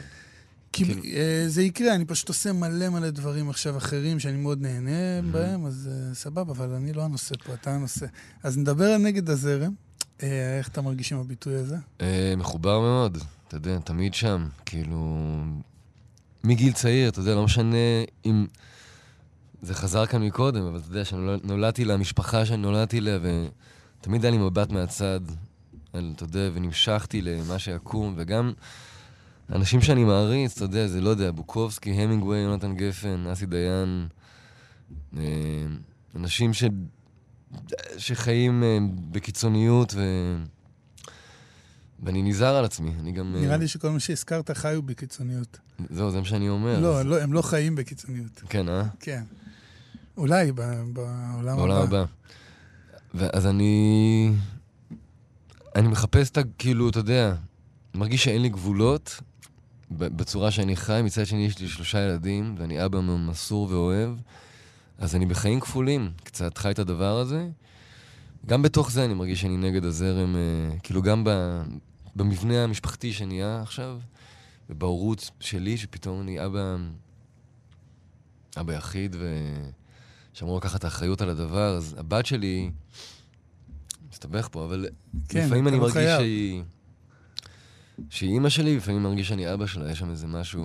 [0.74, 4.90] כי uh, זה יקרה, אני פשוט עושה מלא מלא דברים עכשיו אחרים שאני מאוד נהנה
[4.90, 5.32] mm-hmm.
[5.32, 8.06] בהם, אז uh, סבבה, אבל אני לא הנושא פה, אתה הנושא.
[8.42, 9.72] אז נדבר על נגד הזרם.
[10.18, 10.22] Uh,
[10.58, 11.76] איך אתה מרגיש עם הביטוי הזה?
[11.98, 12.02] Uh,
[12.36, 14.48] מחובר מאוד, אתה יודע, תמיד שם.
[14.66, 15.18] כאילו,
[16.44, 17.76] מגיל צעיר, אתה יודע, לא משנה
[18.24, 18.46] אם...
[19.62, 23.46] זה חזר כאן מקודם, אבל אתה יודע שנולדתי למשפחה שאני נולדתי לה, ו...
[24.00, 25.20] תמיד היה לי מבט מהצד,
[25.92, 28.52] על, אתה יודע, ונמשכתי למה שיקום, וגם
[29.52, 34.08] אנשים שאני מעריץ, אתה יודע, זה לא יודע, בוקובסקי, המינגווי, יונתן גפן, אסי דיין,
[35.16, 35.22] אה,
[36.16, 36.64] אנשים ש...
[37.98, 38.78] שחיים אה,
[39.10, 40.02] בקיצוניות ו...
[42.02, 43.36] ואני נזהר על עצמי, אני גם...
[43.36, 45.58] נראה לי שכל מה שהזכרת חיו בקיצוניות.
[45.90, 46.80] זהו, זה מה שאני אומר.
[46.80, 47.06] לא, אז...
[47.06, 48.42] לא, הם לא חיים בקיצוניות.
[48.48, 48.82] כן, אה?
[49.00, 49.22] כן.
[50.16, 50.94] אולי בעולם
[51.38, 51.54] הבא.
[51.56, 52.04] בעולם הבא.
[53.14, 54.32] ואז אני...
[55.74, 56.42] אני מחפש את ה...
[56.58, 57.34] כאילו, אתה יודע,
[57.94, 59.20] מרגיש שאין לי גבולות
[59.98, 61.00] בצורה שאני חי.
[61.04, 64.10] מצד שני, יש לי שלושה ילדים, ואני אבא מסור ואוהב.
[64.98, 67.48] אז אני בחיים כפולים, קצת חי את הדבר הזה.
[68.46, 71.30] גם בתוך זה אני מרגיש שאני נגד הזרם, אה, כאילו גם ב,
[72.16, 73.98] במבנה המשפחתי שנהיה עכשיו,
[74.70, 76.76] ובהורות שלי, שפתאום אני אבא,
[78.60, 79.16] אבא יחיד,
[80.32, 82.70] ושאמור לקחת את האחריות על הדבר, אז הבת שלי,
[84.12, 84.86] מסתבך פה, אבל
[85.28, 86.20] כן, לפעמים אני לא מרגיש חייב.
[86.20, 86.62] שהיא...
[88.10, 90.64] שהיא אימא שלי, לפעמים מרגיש שאני אבא שלה, יש שם איזה משהו...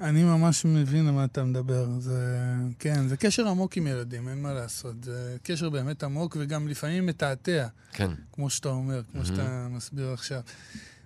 [0.00, 1.86] אני ממש מבין על מה אתה מדבר.
[1.98, 5.04] זה, כן, זה קשר עמוק עם ילדים, אין מה לעשות.
[5.04, 7.66] זה קשר באמת עמוק וגם לפעמים מתעתע.
[7.92, 8.10] כן.
[8.32, 9.24] כמו שאתה אומר, כמו mm-hmm.
[9.24, 10.40] שאתה מסביר עכשיו.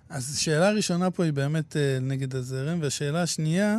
[0.09, 3.77] אז השאלה הראשונה פה היא באמת uh, נגד הזרם, והשאלה השנייה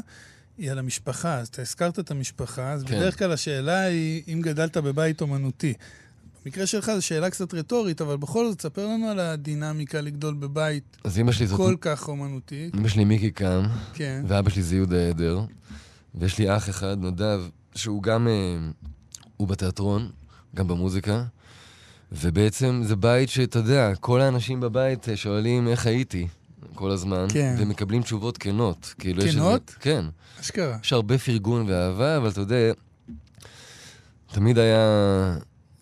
[0.59, 1.39] היא על המשפחה.
[1.39, 2.97] אז אתה הזכרת את המשפחה, אז כן.
[2.97, 5.75] בדרך כלל השאלה היא אם גדלת בבית אומנותי.
[6.47, 10.97] במקרה שלך זו שאלה קצת רטורית, אבל בכל זאת, ספר לנו על הדינמיקה לגדול בבית
[11.05, 11.57] אז אמא שלי זאת...
[11.57, 12.71] כל כך אומנותי.
[12.79, 13.63] אמא שלי מיקי קם,
[13.95, 14.25] כן.
[14.29, 15.41] ואבא שלי זה יהודה עדר,
[16.15, 17.43] ויש לי אח אחד, נדב,
[17.75, 18.29] שהוא גם...
[18.29, 18.57] אה,
[19.37, 20.11] הוא בתיאטרון,
[20.55, 21.25] גם במוזיקה,
[22.13, 26.29] ובעצם זה בית שאתה יודע, כל האנשים בבית אה, שואלים איך הייתי
[26.75, 27.57] כל הזמן, כן.
[27.59, 28.95] ומקבלים תשובות כנות.
[28.99, 29.71] כאילו כנות?
[29.71, 29.77] יש...
[29.81, 30.05] כן.
[30.41, 30.77] אשכרה.
[30.83, 32.73] יש הרבה פרגון ואהבה, אבל אתה יודע,
[34.33, 35.37] תמיד היה...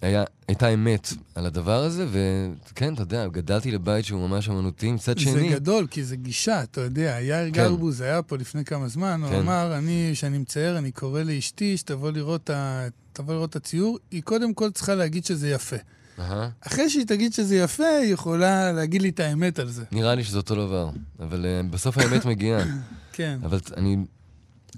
[0.04, 5.18] היה, הייתה אמת על הדבר הזה, וכן, אתה יודע, גדלתי לבית שהוא ממש אמנותי, מצד
[5.18, 5.32] שני...
[5.32, 7.18] זה גדול, כי זה גישה, אתה יודע.
[7.20, 7.50] יאיר כן.
[7.50, 9.32] גרבוז היה פה לפני כמה זמן, כן.
[9.32, 12.86] הוא אמר, אני, כשאני מצייר, אני קורא לאשתי שתבוא לראות, ה...
[13.28, 15.76] לראות את הציור, היא קודם כל צריכה להגיד שזה יפה.
[16.18, 16.22] Uh-huh.
[16.60, 19.84] אחרי שהיא תגיד שזה יפה, היא יכולה להגיד לי את האמת על זה.
[19.92, 20.90] נראה לי שזה אותו דבר,
[21.20, 22.64] אבל uh, בסוף האמת מגיעה.
[23.12, 23.38] כן.
[23.42, 23.96] אבל אני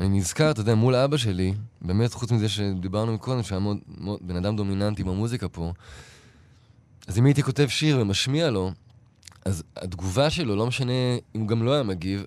[0.01, 4.19] אני נזכר, אתה יודע, מול אבא שלי, באמת, חוץ מזה שדיברנו קודם, שהיה מאוד, מאוד,
[4.23, 5.73] בן אדם דומיננטי במוזיקה פה,
[7.07, 8.73] אז אם הייתי כותב שיר ומשמיע לו,
[9.45, 10.93] אז התגובה שלו, לא משנה
[11.35, 12.25] אם הוא גם לא היה מגיב,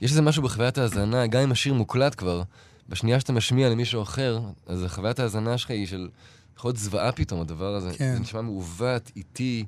[0.00, 2.42] יש איזה משהו בחוויית ההאזנה, גם אם השיר מוקלט כבר,
[2.88, 6.08] בשנייה שאתה משמיע למישהו אחר, אז חוויית ההאזנה שלך היא של...
[6.56, 7.90] יכול להיות זוועה פתאום, הדבר הזה.
[7.98, 8.14] כן.
[8.14, 9.64] זה נשמע מעוות, איטי,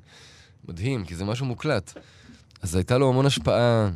[0.67, 1.93] מדהים, כי זה משהו מוקלט.
[2.61, 3.89] אז הייתה לו המון השפעה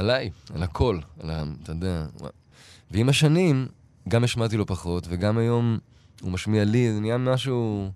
[0.00, 1.44] עליי, על הכל, על ה...
[1.62, 2.06] אתה יודע.
[2.90, 3.66] ועם השנים,
[4.08, 5.78] גם השמעתי לו פחות, וגם היום
[6.20, 7.90] הוא משמיע לי, זה נהיה משהו...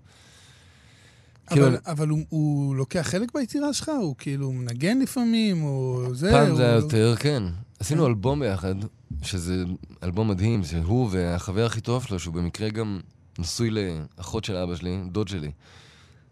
[1.51, 1.77] אבל, כאילו...
[1.85, 3.91] אבל הוא, הוא לוקח חלק ביצירה שלך?
[4.01, 6.31] הוא כאילו מנגן לפעמים, או זה?
[6.31, 6.57] פעם הוא...
[6.57, 7.43] זה היה יותר, כן.
[7.79, 8.09] עשינו כן.
[8.09, 8.75] אלבום ביחד,
[9.21, 9.63] שזה
[10.03, 12.99] אלבום מדהים, זה הוא והחבר הכי טוב שלו, שהוא במקרה גם
[13.39, 15.51] נשוי לאחות של אבא שלי, דוד שלי.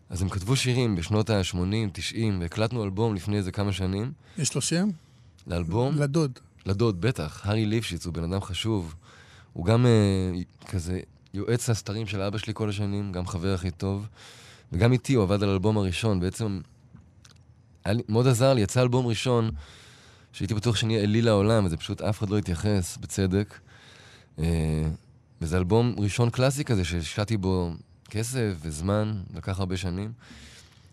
[0.09, 1.57] אז הם כתבו שירים בשנות ה-80,
[1.93, 4.11] 90, והקלטנו אלבום לפני איזה כמה שנים.
[4.37, 4.89] יש לו שם?
[5.47, 5.97] לאלבום?
[5.97, 6.39] לדוד.
[6.65, 7.41] לדוד, בטח.
[7.45, 8.95] הארי ליפשיץ הוא בן אדם חשוב.
[9.53, 10.31] הוא גם אה,
[10.65, 10.99] כזה
[11.33, 14.07] יועץ הסתרים של אבא שלי כל השנים, גם חבר הכי טוב.
[14.71, 16.19] וגם איתי הוא עבד על האלבום הראשון.
[16.19, 16.61] בעצם,
[17.87, 19.51] לי, מאוד עזר לי, יצא אלבום ראשון,
[20.33, 23.59] שהייתי בטוח שנהיה אליל העולם, וזה פשוט אף אחד לא התייחס, בצדק.
[24.39, 24.83] אה,
[25.41, 27.71] וזה אלבום ראשון קלאסי כזה, שהשקעתי בו
[28.09, 30.11] כסף וזמן, לקח הרבה שנים.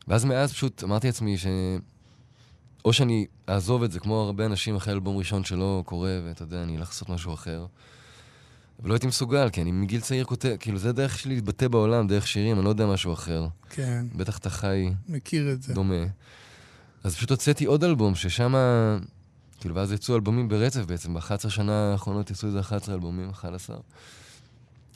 [0.09, 1.47] ואז מאז פשוט אמרתי לעצמי ש...
[2.85, 6.63] או שאני אעזוב את זה, כמו הרבה אנשים אחרי אלבום ראשון שלא קורה, ואתה יודע,
[6.63, 7.67] אני אלך לעשות משהו אחר.
[8.83, 12.27] ולא הייתי מסוגל, כי אני מגיל צעיר כותב, כאילו, זה דרך שלי להתבטא בעולם, דרך
[12.27, 13.47] שירים, אני לא יודע משהו אחר.
[13.71, 14.07] כן.
[14.17, 14.91] בטח אתה חי...
[15.09, 15.75] מכיר את זה.
[15.75, 16.05] דומה.
[17.05, 18.55] אז פשוט הוצאתי עוד אלבום, ששם...
[19.61, 23.77] כאילו, ואז יצאו אלבומים ברצף בעצם, ב-11 שנה האחרונות יצאו איזה 11 אלבומים, 11.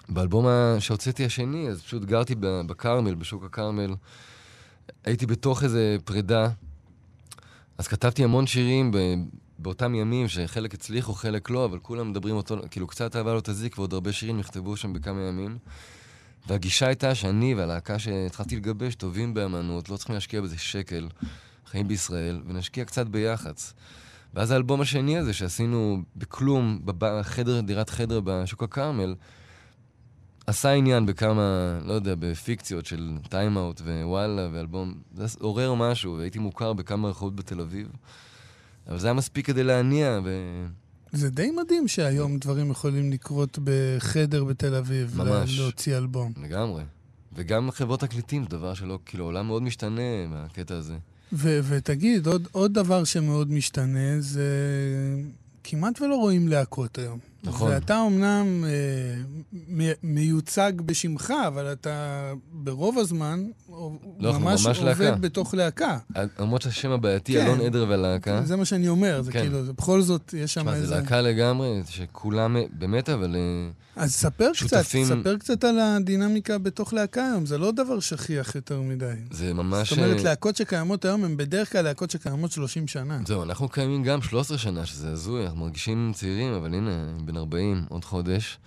[0.09, 0.47] באלבום
[0.79, 3.94] שהוצאתי השני, אז פשוט גרתי בכרמל, בשוק הכרמל.
[5.05, 6.49] הייתי בתוך איזה פרידה
[7.79, 8.99] אז כתבתי המון שירים ב...
[9.59, 13.79] באותם ימים, שחלק הצליחו, חלק לא, אבל כולם מדברים אותו, כאילו קצת אהבה לא תזיק,
[13.79, 15.59] ועוד הרבה שירים נכתבו שם בכמה ימים.
[16.47, 21.09] והגישה הייתה שאני והלהקה שהתחלתי לגבש טובים באמנות, לא צריכים להשקיע בזה שקל,
[21.67, 23.75] חיים בישראל, ונשקיע קצת ביח"צ.
[24.35, 29.15] ואז האלבום השני הזה שעשינו בכלום, בחדר, דירת חדר בשוק הכרמל,
[30.47, 36.73] עשה עניין בכמה, לא יודע, בפיקציות של טיימאוט ווואלה ואלבום, זה עורר משהו, והייתי מוכר
[36.73, 37.89] בכמה רחובות בתל אביב.
[38.89, 40.31] אבל זה היה מספיק כדי להניע, ו...
[41.13, 45.23] זה די מדהים שהיום דברים יכולים לקרות בחדר בתל אביב.
[45.23, 45.59] ממש.
[45.59, 46.33] להוציא אלבום.
[46.43, 46.83] לגמרי.
[47.37, 50.97] וגם חברות תקליטים, זה דבר שלא, כאילו, העולם מאוד משתנה מהקטע הזה.
[51.33, 54.49] ו- ותגיד, עוד, עוד דבר שמאוד משתנה זה
[55.65, 57.19] כמעט ולא רואים להקות היום.
[57.45, 57.71] נכון.
[57.71, 65.17] ואתה אומנם אה, מיוצג בשמך, אבל אתה ברוב הזמן לא, ממש, ממש עובד להקה.
[65.17, 65.99] בתוך להקה.
[66.39, 67.47] למרות שהשם הבעייתי, כן.
[67.47, 68.43] אלון עדר והלהקה.
[68.45, 69.41] זה מה שאני אומר, זה כן.
[69.41, 70.87] כאילו, זה, בכל זאת, יש שם איזה...
[70.87, 73.37] זה להקה לגמרי, שכולם, באמת, אבל...
[73.37, 75.05] אה, אז ספר שותפים...
[75.07, 79.15] קצת, ספר קצת על הדינמיקה בתוך להקה היום, זה לא דבר שכיח יותר מדי.
[79.31, 79.91] זה ממש...
[79.91, 83.19] זאת אומרת, אה, להקות שקיימות היום הן בדרך כלל להקות שקיימות 30 שנה.
[83.27, 86.91] זהו, אנחנו קיימים גם 13 שנה, שזה הזוי, אנחנו מרגישים צעירים, אבל הנה,
[87.25, 88.59] בן 40, עוד חודש.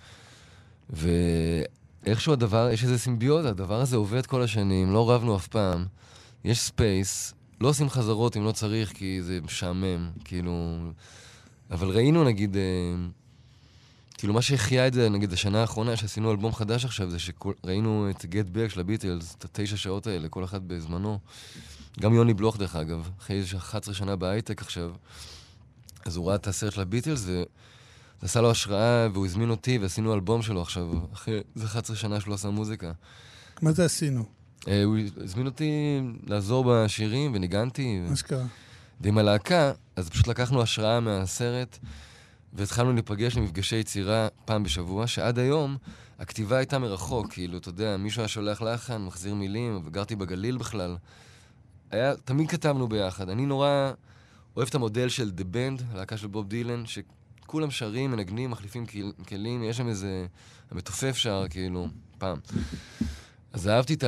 [0.90, 5.86] ואיכשהו הדבר, יש איזה סימביוזה, הדבר הזה עובד כל השנים, לא רבנו אף פעם.
[6.44, 10.78] יש space, לא עושים חזרות אם לא צריך, כי זה משעמם, כאילו...
[11.70, 12.62] אבל ראינו, נגיד, אה,
[14.18, 18.26] כאילו, מה שהחיה את זה, נגיד, השנה האחרונה שעשינו אלבום חדש עכשיו, זה שראינו את
[18.26, 21.18] גט בק של הביטלס, את התשע שעות האלה, כל אחד בזמנו.
[22.00, 24.92] גם יוני בלוך, דרך אגב, אחרי 11 שנה בהייטק עכשיו,
[26.04, 27.26] אז הוא ראה את הסרט של הביטלס,
[28.18, 32.20] וזה עשה לו השראה, והוא הזמין אותי, ועשינו אלבום שלו עכשיו, אחרי איזה 11 שנה
[32.20, 32.92] שהוא לא עשה מוזיקה.
[33.62, 34.24] מה זה עשינו?
[34.68, 37.98] אה, הוא הזמין אותי לעזור בשירים, וניגנתי.
[38.08, 38.44] מה שקרה.
[39.00, 41.78] ועם הלהקה, אז פשוט לקחנו השראה מהסרט.
[42.52, 45.76] והתחלנו להיפגש למפגשי יצירה פעם בשבוע, שעד היום
[46.18, 50.96] הכתיבה הייתה מרחוק, כאילו, אתה יודע, מישהו היה שולח לחן, מחזיר מילים, וגרתי בגליל בכלל.
[51.90, 53.28] היה, תמיד כתבנו ביחד.
[53.28, 53.92] אני נורא
[54.56, 56.86] אוהב את המודל של The Band, הלהקה של בוב דילן,
[57.48, 58.84] שכולם שרים, מנגנים, מחליפים
[59.28, 60.26] כלים, יש שם איזה...
[60.70, 62.38] המתופף שר, כאילו, פעם.
[63.52, 64.04] אז אהבתי את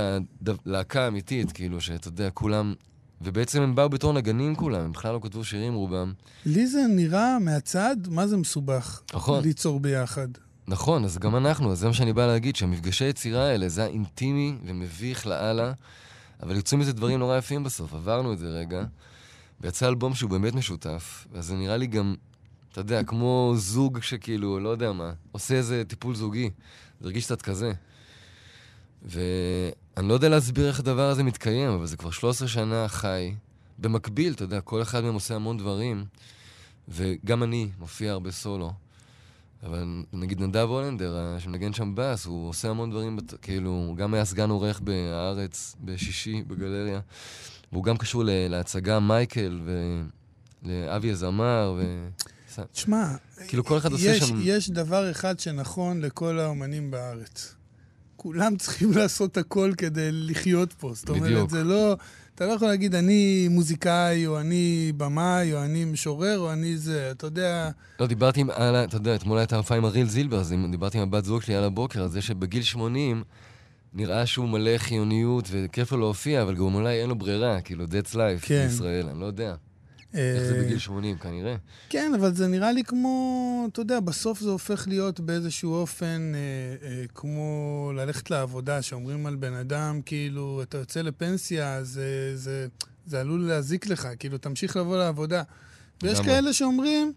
[0.66, 2.74] הלהקה האמיתית, כאילו, שאתה יודע, כולם
[3.20, 6.12] ובעצם הם באו בתור נגנים כולם, הם בכלל לא כתבו שירים רובם.
[6.46, 9.02] לי זה נראה מהצד, מה זה מסובך.
[9.14, 9.42] נכון.
[9.42, 10.28] ליצור ביחד.
[10.68, 13.90] נכון, אז גם אנחנו, אז זה מה שאני בא להגיד, שהמפגשי יצירה האלה, זה היה
[13.90, 15.72] אינטימי ומביך לאללה,
[16.42, 18.84] אבל יוצאים מזה דברים נורא יפים בסוף, עברנו את זה רגע,
[19.60, 22.14] ויצא אלבום שהוא באמת משותף, אז זה נראה לי גם,
[22.72, 26.50] אתה יודע, כמו זוג שכאילו, לא יודע מה, עושה איזה טיפול זוגי,
[27.00, 27.72] זה הרגיש קצת כזה.
[29.02, 33.34] ואני לא יודע להסביר איך הדבר הזה מתקיים, אבל זה כבר 13 שנה חי.
[33.78, 36.04] במקביל, אתה יודע, כל אחד מהם עושה המון דברים,
[36.88, 38.72] וגם אני מופיע הרבה סולו.
[39.62, 44.24] אבל נגיד נדב הולנדר, שמנגן שם בס, הוא עושה המון דברים, כאילו, הוא גם היה
[44.24, 47.00] סגן עורך בהארץ, בשישי, בגלריה.
[47.72, 49.60] והוא גם קשור להצגה מייקל
[50.64, 52.08] ולאבי הזמר, ו...
[52.72, 53.14] תשמע,
[53.48, 54.38] כאילו כל אחד עושה שם...
[54.42, 57.54] יש דבר אחד שנכון לכל האומנים בארץ.
[58.16, 60.92] כולם צריכים לעשות הכל כדי לחיות פה.
[60.94, 61.50] זאת אומרת, בדיוק.
[61.50, 61.96] זה לא...
[62.34, 67.10] אתה לא יכול להגיד, אני מוזיקאי, או אני במאי, או אני משורר, או אני זה,
[67.10, 67.70] אתה יודע...
[68.00, 71.02] לא, דיברתי עם, על, אתה יודע, אתמול הייתה הופעה עם אריל זילבר, אז דיברתי עם
[71.02, 73.22] הבת זוג שלי על הבוקר, על זה שבגיל 80
[73.94, 78.14] נראה שהוא מלא חיוניות וכיף לו להופיע, אבל גם אולי אין לו ברירה, כאילו, that's
[78.14, 78.66] life כן.
[78.66, 79.54] בישראל, אני לא יודע.
[80.14, 81.56] איך זה בגיל 80, כנראה.
[81.88, 86.88] כן, אבל זה נראה לי כמו, אתה יודע, בסוף זה הופך להיות באיזשהו אופן אה,
[86.88, 92.66] אה, כמו ללכת לעבודה, שאומרים על בן אדם, כאילו, אתה יוצא לפנסיה, זה, זה,
[93.06, 95.42] זה עלול להזיק לך, כאילו, תמשיך לבוא לעבודה.
[96.02, 97.12] ויש כאלה שאומרים,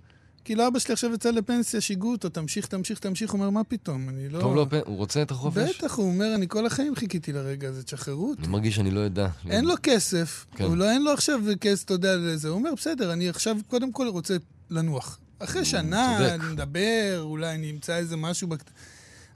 [0.46, 4.10] כאילו אבא שלי עכשיו יצא לפנסיה, שיגעו אותו, תמשיך, תמשיך, תמשיך, הוא אומר, מה פתאום,
[4.10, 4.40] אני לא...
[4.40, 5.78] טוב לו, לא, הוא רוצה את החופש?
[5.78, 8.42] בטח, הוא אומר, אני כל החיים חיכיתי לרגע הזה, תשחררו אותי.
[8.42, 9.28] אני מרגיש שאני לא אדע.
[9.50, 10.64] אין לו כסף, כן.
[10.64, 12.48] הוא לא, אין לו עכשיו כסף, אתה יודע, לזה.
[12.48, 14.36] הוא אומר, בסדר, אני עכשיו קודם כל רוצה
[14.70, 15.20] לנוח.
[15.40, 18.70] אחרי שנה, נדבר, אולי אני אמצא איזה משהו בקט...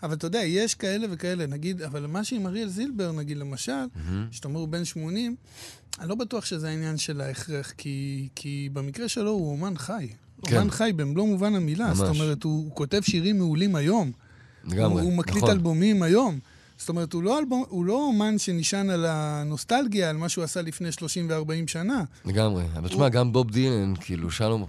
[0.04, 4.12] אבל אתה יודע, יש כאלה וכאלה, נגיד, אבל מה שעם אריאל זילבר, נגיד, למשל, mm-hmm.
[4.32, 5.36] שאתה אומר הוא בן 80,
[6.00, 10.08] אני לא בטוח שזה העניין של ההכרח, כי, כי במקרה שלו הוא אומן חי.
[10.46, 10.58] כן.
[10.58, 11.88] אומן חי במלוא מובן המילה.
[11.88, 11.98] ממש.
[11.98, 14.12] זאת אומרת, הוא, הוא כותב שירים מעולים היום.
[14.66, 15.50] לגמרי, הוא, הוא מקליט נכון.
[15.50, 16.40] אלבומים היום.
[16.78, 20.62] זאת אומרת, הוא לא, אלבום, הוא לא אומן שנשען על הנוסטלגיה, על מה שהוא עשה
[20.62, 22.04] לפני 30 ו-40 שנה.
[22.26, 22.64] לגמרי.
[22.78, 23.10] אבל תשמע, הוא...
[23.10, 24.66] גם בוב דילן, כאילו, שלום...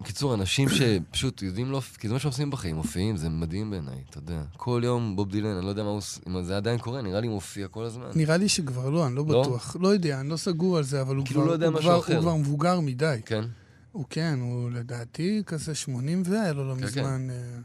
[0.00, 1.80] בקיצור, אנשים שפשוט יודעים לא...
[1.98, 4.42] כי זה מה שעושים בחיים, מופיעים, זה מדהים בעיניי, אתה יודע.
[4.56, 6.00] כל יום בוב דילן, אני לא יודע מה הוא...
[6.28, 8.06] אם זה עדיין קורה, נראה לי מופיע כל הזמן.
[8.14, 9.42] נראה לי שכבר לא, אני לא, לא?
[9.42, 9.76] בטוח.
[9.80, 11.94] לא יודע, אני לא סגור על זה, אבל הוא, כאילו כבר, לא יודע הוא, כבר,
[11.94, 13.20] הוא כבר מבוגר מדי.
[13.26, 13.44] כן.
[13.92, 17.28] הוא כן, הוא לדעתי כזה 80 והיה לו לא כן, מזמן.
[17.30, 17.62] כן.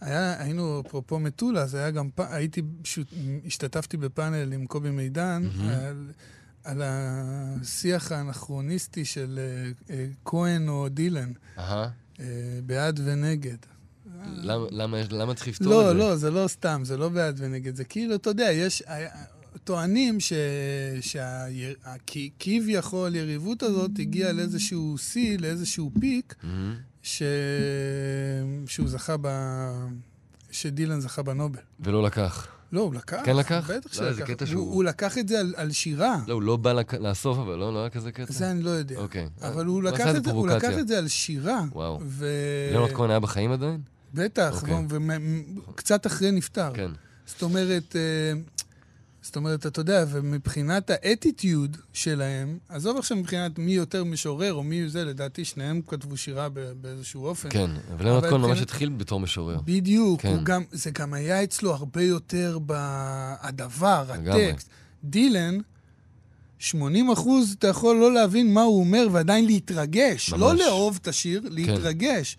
[0.00, 3.14] היה, היינו, אפרופו מטולה, זה היה גם, הייתי, פשוט,
[3.46, 5.62] השתתפתי בפאנל עם קובי מידן, mm-hmm.
[5.72, 6.10] על,
[6.64, 9.92] על השיח האנכרוניסטי של uh, uh,
[10.24, 11.60] כהן או דילן, uh-huh.
[12.16, 12.20] uh,
[12.66, 13.56] בעד ונגד.
[14.26, 15.94] למה, למה, למה צריך לפתור לא, את זה?
[15.94, 18.82] לא, לא, זה לא סתם, זה לא בעד ונגד, זה כאילו, אתה יודע, יש...
[19.64, 20.18] טוענים
[22.40, 26.46] שכביכול יריבות הזאת הגיעה לאיזשהו שיא, לאיזשהו פיק, mm-hmm.
[27.02, 27.22] ש...
[28.66, 29.28] שהוא זכה ב...
[30.50, 31.60] שדילן זכה בנובל.
[31.80, 32.48] ולא לקח.
[32.72, 33.20] לא, הוא לקח.
[33.24, 33.70] כן לקח?
[33.70, 34.28] בטח לא, שלקח.
[34.40, 34.74] הוא, שהוא...
[34.74, 36.16] הוא לקח את זה על, על שירה.
[36.26, 36.94] לא, הוא לא בא לק...
[36.94, 38.32] לאסוף, אבל לא, לא היה כזה קטע.
[38.32, 38.96] זה אני לא יודע.
[38.96, 39.28] אוקיי.
[39.42, 41.64] אבל הוא, לקח את זה, הוא לקח את זה על שירה.
[41.72, 42.00] וואו.
[42.02, 42.26] ו...
[42.70, 43.80] ליאונרד כהן היה בחיים עדיין?
[44.14, 44.86] בטח, אוקיי.
[45.68, 46.70] וקצת אחרי נפטר.
[46.74, 46.90] כן.
[47.26, 48.40] זאת אומרת, אה,
[49.24, 54.88] זאת אומרת, אתה יודע, ומבחינת האטיטיוד שלהם, עזוב עכשיו מבחינת מי יותר משורר או מי
[54.88, 56.48] זה, לדעתי שניהם כתבו שירה
[56.80, 57.48] באיזשהו אופן.
[57.50, 59.60] כן, אבל ליאונרד כהן ממש התחיל בתור משורר.
[59.64, 60.44] בדיוק, כן.
[60.44, 64.68] גם, זה גם היה אצלו הרבה יותר בדבר, הטקסט.
[65.04, 65.58] דילן,
[66.58, 70.30] 80 אחוז אתה יכול לא להבין מה הוא אומר ועדיין להתרגש.
[70.30, 70.60] לא ממש.
[70.60, 71.52] לא לאהוב את השיר, כן.
[71.52, 72.36] להתרגש.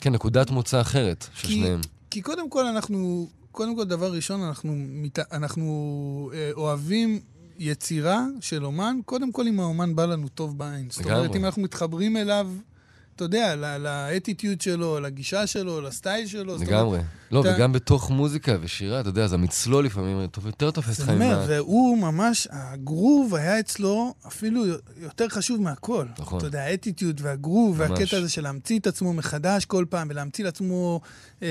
[0.00, 1.80] כן, נקודת מוצא אחרת של כי, שניהם.
[2.10, 4.72] כי קודם כל אנחנו קודם כל, דבר ראשון, אנחנו.
[5.32, 7.20] אנחנו אה, אוהבים
[7.58, 10.86] יצירה של אומן, קודם כל אם האומן בא לנו טוב בעין.
[10.90, 12.50] זאת אומרת, אם אנחנו מתחברים אליו
[13.16, 16.56] אתה יודע, לאטיטיוד שלו, לגישה שלו, לסטייל שלו.
[16.56, 16.98] לגמרי.
[17.30, 17.54] לא, אתה...
[17.56, 21.44] וגם בתוך מוזיקה ושירה, אתה יודע, אז המצלול לפעמים יותר תופס לך עם ה...
[21.48, 24.64] והוא ממש, הגרוב היה אצלו אפילו
[25.00, 26.06] יותר חשוב מהכל.
[26.18, 26.38] נכון.
[26.38, 27.90] אתה יודע, האטיטיוד והגרוב, ממש.
[27.90, 31.00] והקטע הזה של להמציא את עצמו מחדש כל פעם, ולהמציא לעצמו
[31.42, 31.48] אה,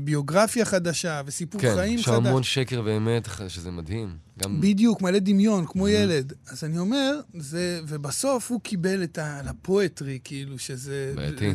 [0.00, 2.06] ביוגרפיה חדשה, וסיפור כן, חיים חדש.
[2.06, 4.16] כן, יש המון שקר ואמת, שזה מדהים.
[4.38, 4.60] גם...
[4.60, 5.90] בדיוק, מלא דמיון, כמו mm-hmm.
[5.90, 6.32] ילד.
[6.48, 7.80] אז אני אומר, זה...
[7.88, 9.40] ובסוף הוא קיבל את ה...
[9.44, 11.12] לפואטרי, כאילו, שזה...
[11.14, 11.54] בעייתי.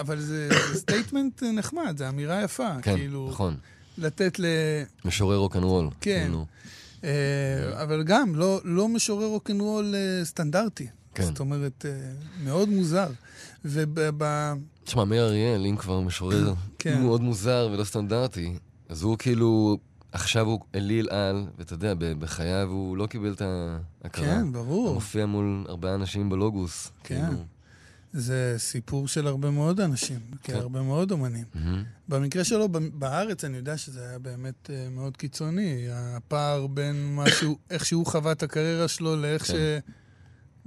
[0.00, 0.48] אבל זה
[0.80, 2.80] statement נחמד, זו אמירה יפה.
[2.82, 3.56] כן, כאילו, נכון.
[3.98, 4.44] לתת ל...
[5.04, 5.88] משורר רוקנרול.
[6.00, 6.22] כן.
[6.22, 6.46] כאילו.
[7.04, 10.86] אה, אבל גם, לא, לא משורר רוקנרול אה, סטנדרטי.
[11.14, 11.22] כן.
[11.22, 12.12] זאת אומרת, אה,
[12.44, 13.10] מאוד מוזר.
[13.64, 14.00] וב...
[14.84, 17.02] תשמע, מאיר אריאל, אם כבר משורר כן.
[17.02, 18.54] מאוד מוזר ולא סטנדרטי,
[18.88, 19.78] אז הוא כאילו
[20.12, 24.24] עכשיו הוא אליל על, ואתה יודע, בחייו הוא לא קיבל את ההכרה.
[24.24, 24.86] כן, ברור.
[24.86, 26.92] הוא מופיע מול הרבה אנשים בלוגוס.
[27.04, 27.26] כן.
[27.26, 27.44] כאילו.
[28.12, 30.54] זה סיפור של הרבה מאוד אנשים, כן.
[30.54, 31.44] הרבה מאוד אומנים.
[31.54, 31.58] Mm-hmm.
[32.08, 35.86] במקרה שלו, בארץ, אני יודע שזה היה באמת uh, מאוד קיצוני.
[35.90, 39.52] הפער בין משהו, איך שהוא חווה את הקריירה שלו לאיך, כן.
[39.52, 39.56] ש...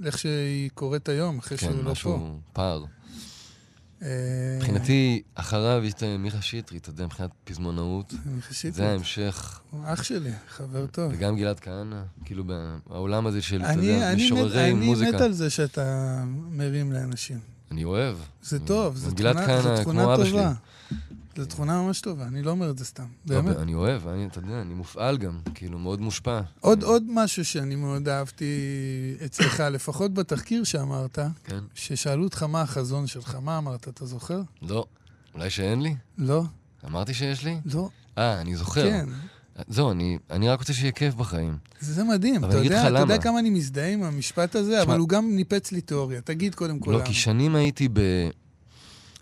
[0.00, 1.84] לאיך שהיא קורית היום, אחרי כן, שהוא לא פה.
[1.84, 2.84] כן, משהו פער.
[4.56, 8.14] מבחינתי, אחריו יש את מיכה שטרית, אתה יודע, מבחינת פזמונאות.
[8.26, 8.74] מיכה שטרית.
[8.74, 9.60] זה ההמשך.
[9.70, 11.12] הוא אח שלי, חבר טוב.
[11.14, 12.44] וגם גלעד כהנא, כאילו
[12.86, 15.08] בעולם הזה של, אתה יודע, משוררי מוזיקה.
[15.08, 17.38] אני מת על זה שאתה מרים לאנשים.
[17.70, 18.16] אני אוהב.
[18.42, 19.10] זה טוב, זו
[19.80, 20.52] תכונה טובה.
[21.36, 23.56] זו תכונה ממש טובה, אני לא אומר את זה סתם, לא, באמת.
[23.56, 26.40] אני אוהב, אני, אתה יודע, אני מופעל גם, כאילו, מאוד מושפע.
[26.60, 28.54] עוד, עוד משהו שאני מאוד אהבתי
[29.24, 31.58] אצלך, לפחות בתחקיר שאמרת, כן.
[31.74, 34.40] ששאלו אותך מה החזון שלך, מה אמרת, אתה זוכר?
[34.62, 34.86] לא.
[35.34, 35.94] אולי שאין לי?
[36.18, 36.44] לא.
[36.86, 37.60] אמרתי שיש לי?
[37.64, 37.88] לא.
[38.18, 38.90] אה, אני זוכר.
[38.90, 39.08] כן.
[39.68, 41.56] זהו, אני, אני רק רוצה שיהיה כיף בחיים.
[41.80, 44.82] זה מדהים, אתה יודע, אתה יודע כמה אני מזדהה עם המשפט הזה, שמה...
[44.82, 46.20] אבל הוא גם ניפץ לי תיאוריה.
[46.20, 47.06] תגיד קודם כל לא, למה.
[47.06, 48.00] כי שנים הייתי ב...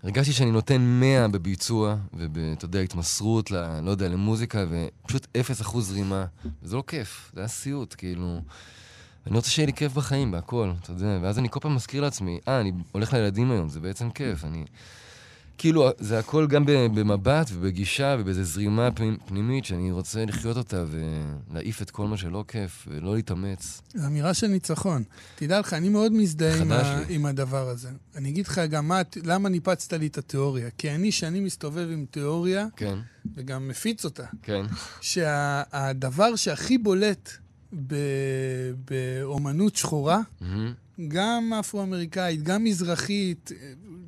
[0.05, 5.27] הרגשתי שאני נותן 100 בביצוע, ואתה יודע, התמסרות, ל, לא יודע, למוזיקה, ופשוט
[5.63, 6.25] 0% זרימה.
[6.63, 8.41] וזה לא כיף, זה היה סיוט, כאילו.
[9.27, 11.19] אני רוצה שיהיה לי כיף בחיים, בהכל, אתה יודע.
[11.23, 14.45] ואז אני כל פעם מזכיר לעצמי, אה, אני הולך לילדים היום, זה בעצם כיף.
[14.45, 14.65] אני...
[15.65, 18.89] כאילו, זה הכל גם במבט ובגישה ובאיזו זרימה
[19.27, 23.83] פנימית שאני רוצה לחיות אותה ולהעיף את כל מה שלא כיף ולא להתאמץ.
[24.07, 25.03] אמירה של ניצחון.
[25.35, 27.03] תדע לך, אני מאוד מזדהה עם, ה...
[27.09, 27.89] עם הדבר הזה.
[28.17, 30.71] אני אגיד לך גם מה, למה ניפצת לי את התיאוריה.
[30.79, 32.99] כי אני, שאני מסתובב עם תיאוריה, כן.
[33.37, 34.67] וגם מפיץ אותה, כן.
[35.01, 36.37] שהדבר שה...
[36.37, 37.31] שהכי בולט
[37.87, 37.95] ב...
[38.91, 40.45] באומנות שחורה, mm-hmm.
[41.09, 43.53] גם אפרו-אמריקאית, גם מזרחית,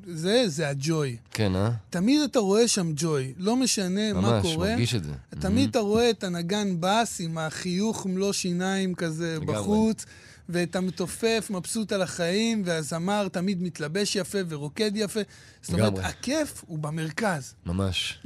[0.06, 1.16] זה, זה הג'וי.
[1.30, 1.70] כן, אה?
[1.90, 4.56] תמיד אתה רואה שם ג'וי, לא משנה ממש, מה קורה.
[4.56, 5.12] ממש, מרגיש את זה.
[5.40, 5.70] תמיד mm-hmm.
[5.70, 9.54] אתה רואה את הנגן בס עם החיוך מלוא שיניים כזה לגמרי.
[9.54, 10.06] בחוץ,
[10.48, 15.20] ואת המתופף מבסוט על החיים, והזמר תמיד מתלבש יפה ורוקד יפה.
[15.62, 17.54] זאת אומרת, הכיף הוא במרכז.
[17.66, 18.18] ממש.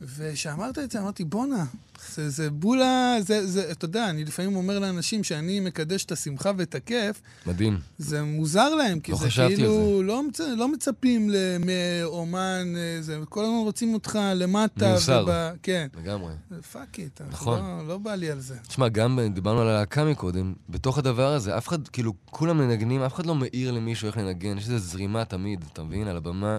[0.00, 1.64] וכשאמרת את זה, אמרתי, בואנה,
[2.14, 6.52] זה, זה בולה, זה, זה, אתה יודע, אני לפעמים אומר לאנשים שאני מקדש את השמחה
[6.56, 7.20] ואת הכיף.
[7.46, 7.78] מדהים.
[7.98, 10.40] זה מוזר להם, כי לא זה כאילו, לא, מצ...
[10.40, 11.30] לא מצפים
[11.66, 14.88] מאומן, אה, זה, כל הזמן רוצים אותך למטה.
[14.88, 15.22] מיוסר.
[15.22, 15.88] ובא, כן.
[16.02, 16.32] לגמרי.
[16.72, 17.60] fuck it, נכון.
[17.60, 18.56] לא, לא בא לי על זה.
[18.68, 23.14] תשמע, גם דיברנו על הלהקה מקודם, בתוך הדבר הזה, אף אחד, כאילו, כולם מנגנים, אף
[23.14, 26.08] אחד לא מעיר למישהו איך לנגן, יש איזו זרימה תמיד, אתה מבין?
[26.08, 26.58] על הבמה.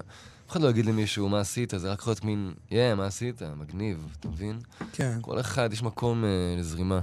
[0.50, 3.06] אף אחד לא יגיד למישהו מה עשית, זה רק יכול להיות מין, יא, yeah, מה
[3.06, 3.42] עשית?
[3.58, 4.60] מגניב, אתה מבין?
[4.92, 5.18] כן.
[5.22, 7.02] כל אחד, יש מקום uh, לזרימה.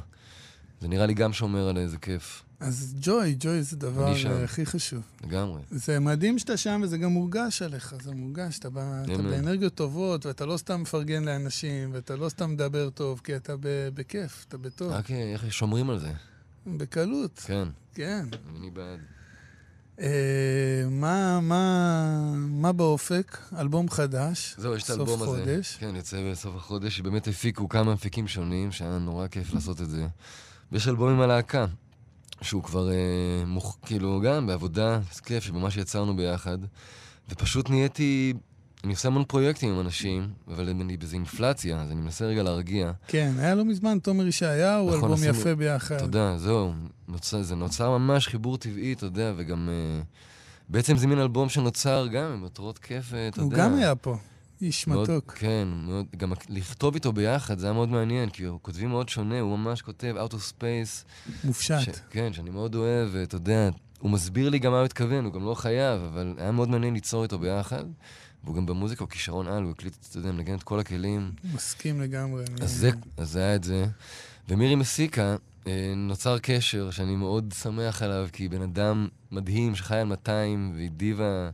[0.80, 2.42] זה נראה לי גם שומר על איזה כיף.
[2.61, 5.03] אז ג'וי, ג'וי זה דבר uh, הכי חשוב.
[5.24, 5.62] לגמרי.
[5.70, 10.26] זה מדהים שאתה שם וזה גם מורגש עליך, זה מורגש, אתה, בא, אתה באנרגיות טובות
[10.26, 13.55] ואתה לא סתם מפרגן לאנשים ואתה לא סתם מדבר טוב, כי אתה
[13.94, 14.92] בכיף, אתה בטוב.
[14.92, 16.12] רק אה, איך שומרים על זה.
[16.66, 17.38] בקלות.
[17.38, 17.68] כן.
[17.94, 18.26] כן.
[18.57, 19.15] אני בעד.
[20.01, 20.09] אה,
[20.90, 23.38] מה, מה, מה באופק?
[23.59, 25.26] אלבום חדש, זהו, יש את האלבום הזה.
[25.26, 25.76] חודש.
[25.80, 30.07] כן, יוצא בסוף החודש, שבאמת הפיקו כמה מפיקים שונים, שהיה נורא כיף לעשות את זה.
[30.72, 31.66] ויש אלבום עם הלהקה,
[32.42, 33.76] שהוא כבר, אה, מוכ...
[33.82, 36.59] כאילו, גם בעבודה, כיף, שממש יצרנו ביחד.
[37.28, 38.34] ופשוט נהייתי
[38.85, 42.93] אני עושה המון פרויקטים עם אנשים, אבל אני באיזו אינפלציה, אז אני מנסה רגע להרגיע.
[43.09, 45.99] כן, היה לא מזמן תומר ישעיהו, נכון, אלבום יפה ביחד.
[45.99, 46.72] תודה, זהו.
[47.09, 49.68] נוצר, זה נוצר ממש חיבור טבעי, אתה יודע, וגם...
[49.68, 50.05] Uh,
[50.68, 53.64] בעצם זה מין אלבום שנוצר גם עם מטרות כיף, אתה הוא יודע.
[53.64, 54.16] הוא גם היה פה.
[54.62, 55.33] איש מאוד, מתוק.
[55.33, 59.41] כן, מאוד, גם לכתוב איתו ביחד, זה היה מאוד מעניין, כי הוא כותבים מאוד שונה,
[59.41, 61.05] הוא ממש כותב Out of Space.
[61.45, 61.95] מופשט.
[61.95, 65.33] ש, כן, שאני מאוד אוהב, ואתה יודע, הוא מסביר לי גם מה הוא התכוון, הוא
[65.33, 67.85] גם לא חייב, אבל היה מאוד מעניין ליצור איתו ביחד.
[68.47, 71.32] והוא גם במוזיקה הוא כישרון על, הוא הקליט, אתה יודע, מנגן את כל הכלים.
[71.55, 72.44] מסכים לגמרי.
[72.61, 72.70] אז.
[72.70, 73.86] זה, אז זה היה את זה.
[74.49, 75.36] ומירי מסיקה,
[75.66, 80.72] אה, נוצר קשר שאני מאוד שמח עליו, כי היא בן אדם מדהים שחי על 200,
[80.76, 81.51] והיא דיבה,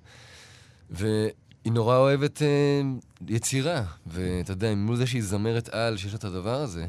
[0.91, 1.33] והיא
[1.67, 2.49] נורא אוהבת אה,
[3.29, 3.85] יצירה.
[4.07, 6.87] ואתה יודע, מול זה שהיא זמרת על, שיש לה את הדבר הזה,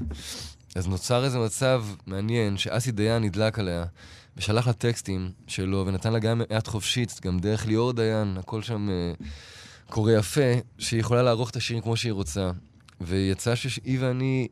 [0.76, 3.86] אז נוצר איזה מצב מעניין שאסי דיין נדלק עליה.
[4.38, 8.90] ושלח לה טקסטים שלו, ונתן לה גם יד חופשית, גם דרך ליאור דיין, הכל שם
[8.90, 9.24] uh,
[9.94, 10.42] קורה יפה,
[10.78, 12.52] שהיא יכולה לערוך את השירים כמו שהיא רוצה.
[13.02, 14.48] ויצא שהיא ואני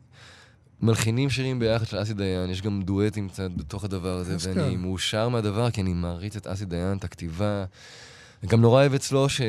[0.81, 5.29] מלחינים שירים ביחד של אסי דיין, יש גם דואטים קצת בתוך הדבר הזה, ואני מאושר
[5.29, 7.65] מהדבר, כי אני מעריץ את אסי דיין, את הכתיבה.
[8.43, 9.41] וגם נורא אוהב אצלו ש...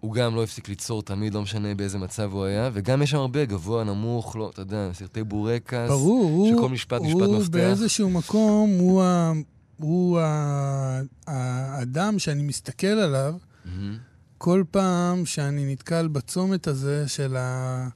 [0.00, 3.18] הוא גם לא הפסיק ליצור תמיד, לא משנה באיזה מצב הוא היה, וגם יש שם
[3.18, 5.88] הרבה גבוה, נמוך, לא, אתה יודע, סרטי בורקס.
[5.88, 7.50] ברור, שכל משפט, הוא, משפט הוא מפתח.
[7.50, 9.32] באיזשהו מקום, הוא, ה,
[9.76, 13.34] הוא ה, האדם שאני מסתכל עליו,
[13.66, 14.13] mm-hmm.
[14.44, 17.88] כל פעם שאני נתקל בצומת הזה של ה...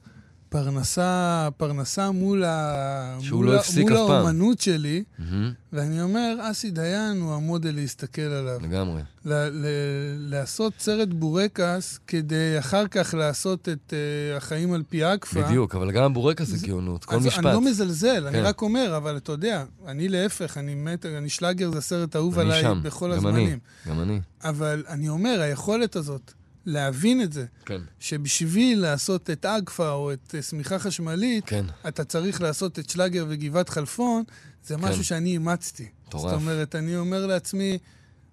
[0.49, 3.17] פרנסה, מול, ה...
[3.31, 5.23] מול, לא מול האומנות שלי, mm-hmm.
[5.73, 8.59] ואני אומר, אסי דיין הוא המודל להסתכל עליו.
[8.61, 9.01] לגמרי.
[9.25, 15.41] ל- ל- לעשות סרט בורקס כדי אחר כך לעשות את uh, החיים על פי אקפה.
[15.41, 17.45] בדיוק, אבל גם הבורקס זה גאונות, כל משפט.
[17.45, 18.27] אני לא מזלזל, כן.
[18.27, 22.39] אני רק אומר, אבל אתה יודע, אני להפך, אני מת, אני שלאגר זה סרט אהוב
[22.39, 22.79] עליי שם.
[22.83, 23.59] בכל גם הזמנים.
[23.85, 24.19] אני, גם אני.
[24.43, 26.33] אבל אני אומר, היכולת הזאת
[26.65, 27.45] להבין את זה.
[27.65, 27.81] כן.
[27.99, 31.65] שבשביל לעשות את אגפה או את אה, שמיכה חשמלית, כן.
[31.87, 34.23] אתה צריך לעשות את שלאגר וגבעת חלפון,
[34.65, 34.81] זה כן.
[34.81, 35.87] משהו שאני אימצתי.
[36.07, 36.23] מטורף.
[36.23, 37.77] זאת אומרת, אני אומר לעצמי,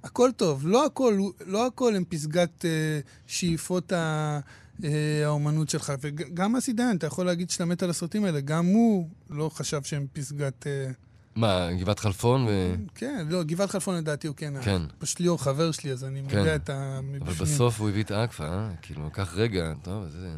[0.05, 4.41] הכל טוב, לא הכל, לא הכל הם פסגת uh, שאיפות ה...
[4.81, 4.85] uh,
[5.25, 5.93] האומנות שלך.
[6.01, 9.83] וגם אסי דיין, אתה יכול להגיד שאתה מת על הסרטים האלה, גם הוא לא חשב
[9.83, 10.67] שהם פסגת...
[10.67, 11.06] Uh,
[11.37, 12.75] מה, גבעת חלפון ו...
[12.95, 14.55] כן, לא, גבעת חלפון לדעתי הוא כן.
[14.63, 14.83] כן.
[14.99, 16.39] פשוט ליאור חבר שלי, אז אני כן.
[16.39, 17.01] יודע את ה...
[17.23, 18.71] אבל בסוף הוא הביא את האקפה, אה?
[18.83, 20.29] כאילו, לקח רגע, טוב, זה...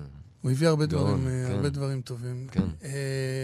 [0.42, 1.54] הוא הביא הרבה דברים, אה, כן.
[1.54, 2.46] הרבה דברים טובים.
[2.52, 2.64] כן.
[2.84, 2.90] אה,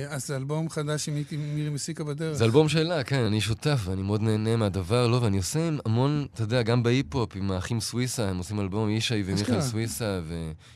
[0.09, 1.15] אז זה אלבום חדש עם
[1.55, 2.37] מירי מסיקה בדרך.
[2.37, 6.43] זה אלבום שלה, כן, אני שותף, ואני מאוד נהנה מהדבר, לא, ואני עושה המון, אתה
[6.43, 10.21] יודע, גם בהיפ-הופ, עם האחים סוויסה, הם עושים אלבום, ישי ומיכאל סוויסה,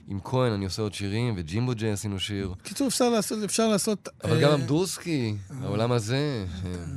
[0.09, 2.55] ועם כהן אני עושה עוד שירים, וג'ימבו ג'יי עשינו שיר.
[2.63, 4.09] קיצור, אפשר לעשות, אפשר לעשות...
[4.25, 6.45] אבל גם אמדורסקי, העולם הזה.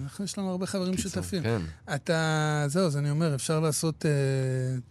[0.04, 1.44] אנחנו, יש לנו הרבה חברים שותפים.
[1.44, 1.62] כן.
[1.96, 4.06] אתה, זהו, אז אני אומר, אפשר לעשות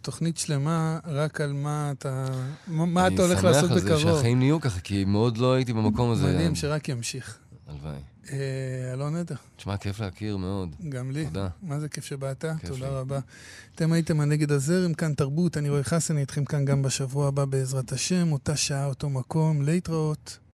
[0.01, 2.25] תוכנית שלמה רק על מה אתה,
[2.67, 4.20] מה אתה הולך לעשות בקרוב.
[4.21, 6.33] שהחיים נהיו ככה, כי מאוד לא הייתי במקום הזה.
[6.33, 7.37] מדהים, שרק ימשיך.
[7.67, 7.97] הלוואי.
[8.31, 9.35] אה, אלון נטע.
[9.55, 10.75] תשמע, כיף להכיר מאוד.
[10.89, 11.25] גם לי.
[11.25, 11.47] תודה.
[11.61, 12.45] מה זה כיף שבאת?
[12.65, 13.19] תודה רבה.
[13.75, 17.91] אתם הייתם הנגד הזרם, כאן תרבות, אני רואה חסן, איתכם כאן גם בשבוע הבא בעזרת
[17.91, 20.37] השם, אותה שעה, אותו מקום, להתראות.